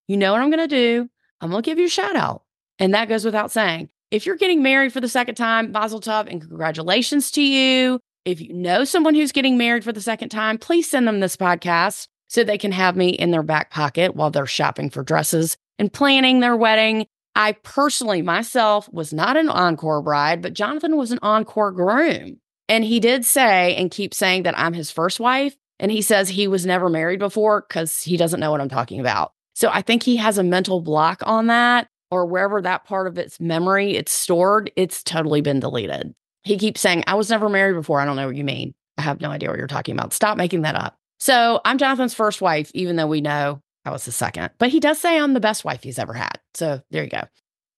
You 0.08 0.18
know 0.18 0.32
what 0.34 0.42
I'm 0.42 0.52
going 0.52 0.68
to 0.68 0.76
do. 0.76 1.10
I'm 1.40 1.50
going 1.50 1.64
to 1.64 1.70
give 1.70 1.80
you 1.80 1.86
a 1.86 1.90
shout 1.90 2.16
out. 2.16 2.44
And 2.80 2.94
that 2.94 3.10
goes 3.10 3.26
without 3.26 3.52
saying. 3.52 3.90
If 4.10 4.26
you're 4.26 4.36
getting 4.36 4.62
married 4.62 4.92
for 4.92 5.00
the 5.00 5.08
second 5.08 5.36
time, 5.36 5.72
Mazel 5.72 6.02
Tov 6.02 6.30
and 6.30 6.42
congratulations 6.42 7.32
to 7.32 7.42
you. 7.42 8.00
If 8.24 8.40
you 8.40 8.54
know 8.54 8.84
someone 8.84 9.16
who's 9.16 9.32
getting 9.32 9.58
married 9.58 9.84
for 9.84 9.92
the 9.92 10.00
second 10.00 10.30
time, 10.30 10.60
please 10.60 10.88
send 10.88 11.08
them 11.08 11.22
this 11.22 11.36
podcast 11.36 12.08
so 12.30 12.44
they 12.44 12.60
can 12.60 12.72
have 12.72 12.96
me 12.96 13.10
in 13.10 13.32
their 13.32 13.42
back 13.42 13.72
pocket 13.72 14.16
while 14.16 14.30
they're 14.30 14.46
shopping 14.46 14.92
for 14.92 15.02
dresses 15.02 15.58
and 15.80 15.92
planning 15.92 16.40
their 16.40 16.56
wedding. 16.56 17.08
I 17.36 17.54
personally, 17.54 18.22
myself, 18.22 18.88
was 18.94 19.12
not 19.12 19.38
an 19.38 19.50
encore 19.50 20.04
bride, 20.04 20.44
but 20.44 20.54
Jonathan 20.54 20.98
was 20.98 21.12
an 21.12 21.18
encore 21.24 21.72
groom. 21.72 22.40
And 22.70 22.84
he 22.84 23.00
did 23.00 23.26
say 23.26 23.76
and 23.76 23.90
keep 23.90 24.14
saying 24.14 24.44
that 24.44 24.58
I'm 24.58 24.74
his 24.74 24.92
first 24.92 25.20
wife. 25.20 25.56
And 25.80 25.92
he 25.92 26.04
says 26.04 26.30
he 26.30 26.48
was 26.48 26.64
never 26.64 26.90
married 26.90 27.20
before 27.20 27.66
because 27.68 28.04
he 28.04 28.18
doesn't 28.18 28.40
know 28.40 28.52
what 28.52 28.62
I'm 28.62 28.70
talking 28.70 29.00
about. 29.00 29.34
So 29.56 29.70
I 29.74 29.82
think 29.82 30.04
he 30.04 30.18
has 30.18 30.38
a 30.38 30.44
mental 30.44 30.80
block 30.80 31.24
on 31.26 31.48
that, 31.48 31.88
or 32.12 32.28
wherever 32.28 32.62
that 32.62 32.86
part 32.86 33.08
of 33.08 33.18
its 33.18 33.40
memory 33.40 33.96
it's 33.96 34.14
stored, 34.14 34.72
it's 34.76 35.02
totally 35.02 35.42
been 35.42 35.60
deleted. 35.60 36.14
He 36.44 36.58
keeps 36.58 36.82
saying, 36.82 37.04
I 37.08 37.16
was 37.16 37.30
never 37.30 37.50
married 37.50 37.74
before. 37.74 38.00
I 38.00 38.06
don't 38.06 38.16
know 38.16 38.28
what 38.28 38.36
you 38.36 38.44
mean. 38.44 38.74
I 38.98 39.04
have 39.04 39.22
no 39.22 39.30
idea 39.30 39.50
what 39.50 39.58
you're 39.58 39.68
talking 39.68 39.96
about. 39.96 40.14
Stop 40.14 40.38
making 40.38 40.62
that 40.64 40.76
up. 40.76 40.98
So 41.20 41.62
I'm 41.66 41.78
Jonathan's 41.78 42.14
first 42.14 42.42
wife, 42.42 42.72
even 42.74 42.96
though 42.96 43.08
we 43.08 43.22
know 43.22 43.62
I 43.86 43.92
was 43.92 44.06
the 44.06 44.12
second. 44.12 44.50
But 44.58 44.70
he 44.70 44.80
does 44.80 45.00
say 45.00 45.20
I'm 45.20 45.34
the 45.34 45.40
best 45.40 45.64
wife 45.64 45.84
he's 45.84 46.00
ever 46.00 46.14
had. 46.14 46.40
So 46.54 46.82
there 46.92 47.04
you 47.04 47.10
go. 47.10 47.24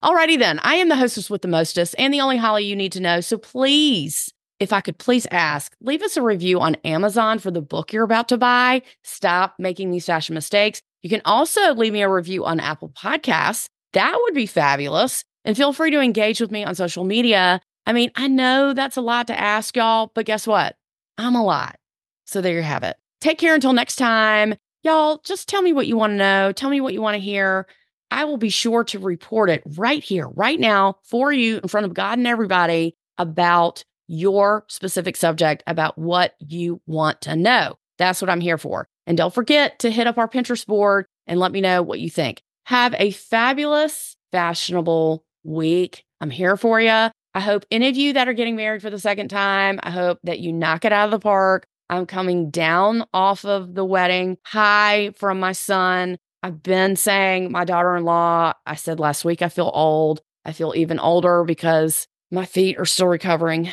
Alrighty 0.04 0.38
then. 0.38 0.60
I 0.60 0.76
am 0.76 0.90
the 0.90 0.96
hostess 0.96 1.30
with 1.30 1.42
the 1.42 1.48
mostest 1.48 1.96
and 1.98 2.14
the 2.14 2.22
only 2.22 2.38
Holly 2.38 2.66
you 2.66 2.76
need 2.76 2.92
to 2.94 3.00
know. 3.00 3.22
So 3.22 3.38
please 3.38 4.34
if 4.64 4.72
I 4.72 4.80
could 4.80 4.98
please 4.98 5.28
ask, 5.30 5.76
leave 5.82 6.02
us 6.02 6.16
a 6.16 6.22
review 6.22 6.62
on 6.62 6.76
Amazon 6.86 7.38
for 7.38 7.52
the 7.52 7.62
book 7.62 7.92
you're 7.92 8.06
about 8.06 8.30
to 8.30 8.38
buy. 8.38 8.82
Stop 9.04 9.56
making 9.60 9.92
these 9.92 10.06
fashion 10.06 10.36
mistakes. 10.36 10.82
You 11.02 11.10
can 11.10 11.22
also 11.26 11.74
leave 11.74 11.92
me 11.92 12.02
a 12.02 12.10
review 12.10 12.46
on 12.46 12.62
Apple 12.62 12.90
Podcasts. 12.90 13.68
That 13.92 14.18
would 14.22 14.34
be 14.34 14.46
fabulous. 14.46 15.26
And 15.44 15.58
feel 15.58 15.74
free 15.74 15.92
to 15.92 16.00
engage 16.00 16.40
with 16.40 16.50
me 16.50 16.64
on 16.64 16.76
social 16.76 17.04
media. 17.04 17.60
I 17.86 17.94
mean, 17.94 18.12
I 18.16 18.28
know 18.28 18.74
that's 18.74 18.98
a 18.98 19.02
lot 19.02 19.28
to 19.28 19.40
ask 19.40 19.76
y'all, 19.76 20.12
but 20.14 20.26
guess 20.26 20.48
what? 20.48 20.78
I'm 21.18 21.36
a 21.36 21.44
lot. 21.44 21.78
So 22.26 22.42
there 22.42 22.56
you 22.56 22.62
have 22.62 22.84
it. 22.84 22.98
Take 23.22 23.38
care 23.38 23.56
until 23.56 23.74
next 23.74 23.98
time. 23.98 24.56
Y'all, 24.84 25.22
just 25.24 25.48
tell 25.48 25.62
me 25.62 25.74
what 25.74 25.88
you 25.88 25.98
want 25.98 26.12
to 26.12 26.18
know. 26.18 26.52
Tell 26.52 26.70
me 26.70 26.82
what 26.82 26.94
you 26.94 27.02
want 27.02 27.16
to 27.16 27.20
hear. 27.20 27.68
I 28.12 28.26
will 28.26 28.38
be 28.38 28.50
sure 28.50 28.84
to 28.86 29.00
report 29.00 29.50
it 29.50 29.64
right 29.78 30.04
here, 30.04 30.28
right 30.28 30.60
now 30.60 30.98
for 31.04 31.32
you 31.32 31.58
in 31.58 31.68
front 31.68 31.86
of 31.86 31.94
God 31.94 32.18
and 32.18 32.28
everybody 32.28 32.96
about 33.18 33.84
your 34.08 34.66
specific 34.68 35.16
subject 35.16 35.64
about 35.66 35.98
what 35.98 36.36
you 36.40 36.82
want 36.86 37.22
to 37.22 37.36
know. 37.36 37.78
That's 37.98 38.22
what 38.22 38.30
I'm 38.30 38.42
here 38.42 38.58
for. 38.58 38.88
And 39.08 39.18
don't 39.18 39.34
forget 39.34 39.80
to 39.80 39.90
hit 39.90 40.08
up 40.08 40.18
our 40.18 40.28
Pinterest 40.28 40.66
board 40.66 41.06
and 41.28 41.40
let 41.40 41.52
me 41.52 41.62
know 41.62 41.82
what 41.82 42.00
you 42.00 42.10
think. 42.10 42.42
Have 42.66 42.94
a 42.98 43.12
fabulous, 43.12 44.16
fashionable 44.32 45.24
week. 45.44 46.04
I'm 46.22 46.30
here 46.30 46.58
for 46.58 46.80
you. 46.80 47.10
I 47.36 47.40
hope 47.40 47.66
any 47.72 47.90
of 47.90 47.96
you 47.96 48.14
that 48.14 48.28
are 48.28 48.34
getting 48.34 48.56
married 48.56 48.82
for 48.82 48.90
the 48.90 49.00
second 49.00 49.30
time, 49.30 49.80
I 49.82 49.90
hope 49.90 50.20
that 50.24 50.40
you 50.40 50.54
knock 50.54 50.86
it 50.86 50.94
out 50.94 51.06
of 51.06 51.12
the 51.12 51.20
park. 51.20 51.66
I'm 51.90 52.06
coming 52.06 52.50
down 52.50 53.06
off 53.14 53.44
of 53.44 53.74
the 53.74 53.86
wedding 53.86 54.38
high 54.44 55.12
from 55.18 55.40
my 55.40 55.52
son. 55.52 56.18
I've 56.44 56.62
been 56.62 56.96
saying 56.96 57.52
my 57.52 57.66
daughter 57.66 57.96
in 57.96 58.04
law, 58.04 58.54
I 58.66 58.76
said 58.76 59.00
last 59.00 59.26
week, 59.26 59.42
I 59.42 59.50
feel 59.50 59.72
old. 59.74 60.22
I 60.46 60.52
feel 60.52 60.74
even 60.76 61.00
older 61.00 61.44
because 61.44 62.08
my 62.32 62.46
feet 62.46 62.78
are 62.78 62.86
still 62.86 63.08
recovering, 63.08 63.70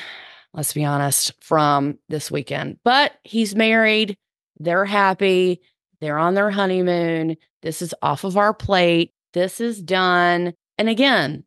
let's 0.54 0.72
be 0.72 0.84
honest, 0.84 1.32
from 1.42 1.98
this 2.08 2.30
weekend. 2.30 2.78
But 2.84 3.12
he's 3.24 3.54
married. 3.54 4.16
They're 4.58 4.84
happy. 4.84 5.62
They're 6.00 6.18
on 6.18 6.34
their 6.34 6.50
honeymoon. 6.50 7.36
This 7.62 7.82
is 7.82 7.94
off 8.02 8.24
of 8.24 8.36
our 8.36 8.54
plate. 8.54 9.12
This 9.32 9.60
is 9.60 9.82
done. 9.82 10.54
And 10.78 10.88
again, 10.88 11.44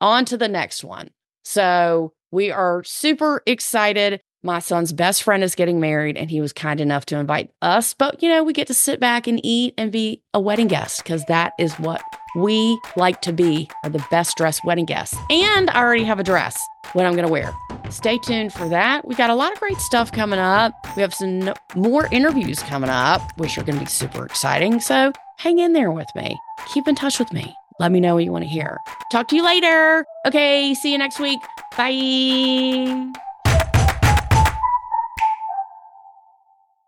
on 0.00 0.24
to 0.26 0.36
the 0.36 0.48
next 0.48 0.84
one. 0.84 1.10
So 1.42 2.12
we 2.30 2.50
are 2.50 2.82
super 2.84 3.42
excited. 3.46 4.20
My 4.42 4.58
son's 4.58 4.92
best 4.94 5.22
friend 5.22 5.44
is 5.44 5.54
getting 5.54 5.80
married, 5.80 6.16
and 6.16 6.30
he 6.30 6.40
was 6.40 6.54
kind 6.54 6.80
enough 6.80 7.04
to 7.06 7.18
invite 7.18 7.50
us. 7.60 7.92
But, 7.92 8.22
you 8.22 8.28
know, 8.30 8.42
we 8.42 8.54
get 8.54 8.68
to 8.68 8.74
sit 8.74 8.98
back 8.98 9.26
and 9.26 9.38
eat 9.44 9.74
and 9.76 9.92
be 9.92 10.22
a 10.32 10.40
wedding 10.40 10.68
guest 10.68 11.02
because 11.02 11.22
that 11.26 11.52
is 11.58 11.74
what 11.74 12.00
we 12.36 12.80
like 12.96 13.20
to 13.22 13.32
be 13.34 13.68
are 13.84 13.90
the 13.90 14.04
best 14.10 14.38
dressed 14.38 14.64
wedding 14.64 14.86
guests. 14.86 15.14
And 15.30 15.68
I 15.68 15.80
already 15.80 16.04
have 16.04 16.18
a 16.20 16.24
dress, 16.24 16.58
what 16.94 17.04
I'm 17.04 17.14
going 17.14 17.26
to 17.26 17.32
wear. 17.32 17.52
Stay 17.90 18.16
tuned 18.18 18.52
for 18.52 18.66
that. 18.68 19.06
We 19.06 19.14
got 19.14 19.28
a 19.28 19.34
lot 19.34 19.52
of 19.52 19.60
great 19.60 19.78
stuff 19.78 20.10
coming 20.10 20.38
up. 20.38 20.72
We 20.96 21.02
have 21.02 21.12
some 21.12 21.40
no- 21.40 21.54
more 21.74 22.08
interviews 22.10 22.60
coming 22.62 22.88
up, 22.88 23.20
which 23.36 23.58
are 23.58 23.62
going 23.62 23.78
to 23.78 23.84
be 23.84 23.90
super 23.90 24.24
exciting. 24.24 24.80
So 24.80 25.12
hang 25.38 25.58
in 25.58 25.74
there 25.74 25.90
with 25.90 26.08
me. 26.14 26.38
Keep 26.72 26.88
in 26.88 26.94
touch 26.94 27.18
with 27.18 27.32
me. 27.32 27.54
Let 27.80 27.92
me 27.92 27.98
know 27.98 28.14
what 28.14 28.24
you 28.24 28.30
want 28.30 28.44
to 28.44 28.48
hear. 28.48 28.78
Talk 29.10 29.28
to 29.28 29.36
you 29.36 29.42
later. 29.42 30.04
Okay, 30.26 30.74
see 30.74 30.92
you 30.92 30.98
next 30.98 31.18
week. 31.18 31.40
Bye. 31.78 33.10